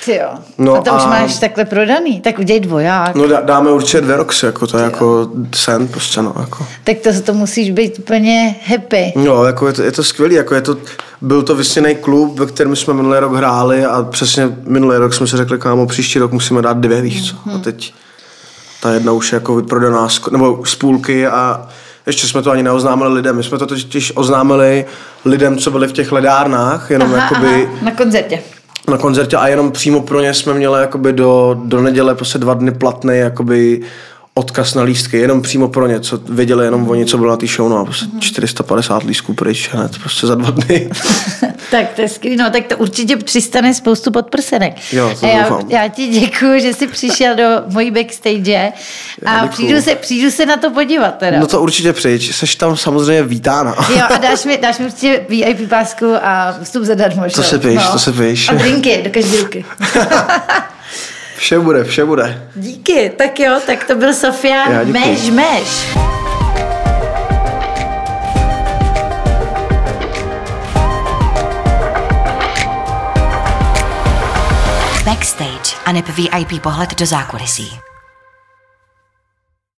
Ty 0.05 0.15
jo. 0.15 0.29
No 0.59 0.75
a 0.75 0.81
to 0.83 0.91
už 0.95 1.03
a- 1.03 1.09
máš 1.09 1.39
takhle 1.39 1.65
prodaný. 1.65 2.21
Tak 2.21 2.39
udělej 2.39 2.61
dvoják. 2.61 3.15
No 3.15 3.27
dá, 3.29 3.41
dáme 3.41 3.71
určitě 3.71 4.01
dvě 4.01 4.17
Roxy, 4.17 4.47
jako 4.47 4.67
to 4.67 4.79
je 4.79 4.85
jako 4.85 5.29
sen 5.55 5.89
prostě, 5.89 6.23
no, 6.23 6.35
jako. 6.41 6.67
Tak 6.85 6.97
to, 6.99 7.21
to 7.23 7.35
musíš 7.35 7.71
být 7.71 7.99
úplně 7.99 8.57
happy. 8.67 9.13
No, 9.17 9.45
jako 9.45 9.67
je 9.67 9.73
to, 9.73 9.83
je 9.83 9.93
to 9.93 10.05
skvělý, 10.05 10.35
jako 10.35 10.55
je 10.55 10.61
to, 10.61 10.77
byl 11.21 11.43
to 11.43 11.55
vysněný 11.55 11.95
klub, 11.95 12.39
ve 12.39 12.47
kterém 12.47 12.77
jsme 12.77 12.95
minulý 12.95 13.19
rok 13.19 13.35
hráli 13.35 13.85
a 13.85 14.03
přesně 14.03 14.49
minulý 14.67 14.97
rok 14.97 15.15
jsme 15.15 15.27
si 15.27 15.37
řekli, 15.37 15.59
kámo, 15.59 15.87
příští 15.87 16.19
rok 16.19 16.33
musíme 16.33 16.63
dát 16.63 16.77
dvě, 16.77 17.01
víš 17.01 17.31
co. 17.31 17.51
A 17.55 17.59
teď 17.59 17.95
ta 18.83 18.93
jedna 18.93 19.13
už 19.13 19.33
je 19.33 19.37
jako 19.37 19.55
vyprodaná, 19.57 20.09
nebo 20.31 20.63
z 20.67 20.75
půlky 20.75 21.27
a 21.27 21.69
ještě 22.07 22.27
jsme 22.27 22.43
to 22.43 22.51
ani 22.51 22.63
neoznámili 22.63 23.15
lidem. 23.15 23.37
My 23.37 23.43
jsme 23.43 23.59
to 23.59 23.67
totiž 23.67 24.13
oznámili 24.17 24.85
lidem, 25.25 25.59
co 25.59 25.71
byli 25.71 25.89
v 25.89 25.93
těch 25.93 26.13
ledárnách, 26.13 26.91
jenom 26.91 27.15
Aha, 27.15 27.23
jakoby 27.23 27.69
aha, 27.73 27.85
na 27.85 27.91
koncertě. 27.91 28.43
na 28.89 28.99
koncertě 28.99 29.37
a 29.37 29.49
jenom 29.49 29.73
přímo 29.73 30.01
pro 30.01 30.21
ně 30.21 30.35
jsme 30.35 30.55
měli 30.55 30.81
jakoby 30.81 31.13
do, 31.13 31.61
do 31.65 31.83
neděle 31.83 32.15
prostě 32.15 32.39
dva 32.39 32.55
dny 32.55 32.71
platný 32.71 33.19
jakoby 33.19 33.81
odkaz 34.35 34.75
na 34.75 34.83
lístky, 34.83 35.17
jenom 35.19 35.43
přímo 35.43 35.69
pro 35.69 35.87
ně, 35.87 36.01
co 36.01 36.21
věděli 36.29 36.65
jenom 36.65 36.91
oni, 36.91 37.07
co 37.07 37.19
bylo 37.19 37.31
na 37.31 37.37
té 37.37 37.47
show, 37.47 37.69
no 37.71 37.79
a 37.79 37.85
prostě 37.85 38.07
450 38.21 39.03
lístků 39.03 39.35
pryč 39.35 39.71
hned, 39.73 39.99
prostě 39.99 40.27
za 40.27 40.35
dva 40.35 40.51
dny. 40.51 40.91
Tak 41.71 41.93
to 41.97 42.03
je 42.03 42.09
skvělý, 42.09 42.37
no 42.37 42.51
tak 42.51 42.67
to 42.67 42.77
určitě 42.77 43.17
přistane 43.17 43.75
spoustu 43.75 44.11
podprsenek. 44.11 44.75
Jo, 44.93 45.15
to 45.21 45.27
já, 45.27 45.43
doufám. 45.43 45.71
já 45.71 45.89
ti 45.89 46.07
děkuji, 46.07 46.61
že 46.61 46.75
jsi 46.75 46.87
přišel 46.87 47.37
do 47.37 47.45
mojí 47.67 47.91
backstage 47.91 48.73
a 49.27 49.47
přijdu 49.47 49.83
se, 49.83 49.95
přijdu 49.95 50.31
se 50.31 50.47
na 50.47 50.57
to 50.57 50.71
podívat 50.71 51.19
teda. 51.19 51.41
No 51.41 51.47
to 51.47 51.61
určitě 51.61 51.93
přijď, 51.93 52.35
seš 52.35 52.57
tam 52.57 52.77
samozřejmě 52.77 53.23
vítána. 53.23 53.75
Jo, 53.97 54.03
a 54.11 54.17
dáš 54.17 54.45
mi, 54.45 54.59
dáš 54.63 54.79
mi 54.79 54.85
určitě 54.85 55.27
VIP 55.29 55.69
pásku 55.69 56.07
a 56.23 56.55
vstup 56.63 56.85
zadarmo. 56.85 57.23
To 57.35 57.43
se 57.43 57.59
píš, 57.59 57.83
to 57.93 57.99
se 57.99 58.13
píš. 58.13 58.49
A 58.49 58.55
drinky 58.55 59.01
do 59.05 59.11
každé 59.11 59.41
ruky. 59.41 59.65
Vše 61.43 61.59
bude, 61.59 61.85
vše 61.85 62.05
bude. 62.05 62.49
Díky, 62.55 63.13
tak 63.17 63.41
jo, 63.41 63.61
tak 63.67 63.85
to 63.85 63.95
byl 63.95 64.15
Sofian 64.15 64.87
děkuju. 64.87 64.93
Meš 64.93 65.31
Meš. 65.31 65.97
Backstage 75.05 75.77
a 75.87 75.93
VIP 75.93 76.63
pohled 76.63 76.95
do 76.95 77.07
zákulisí. 77.07 77.92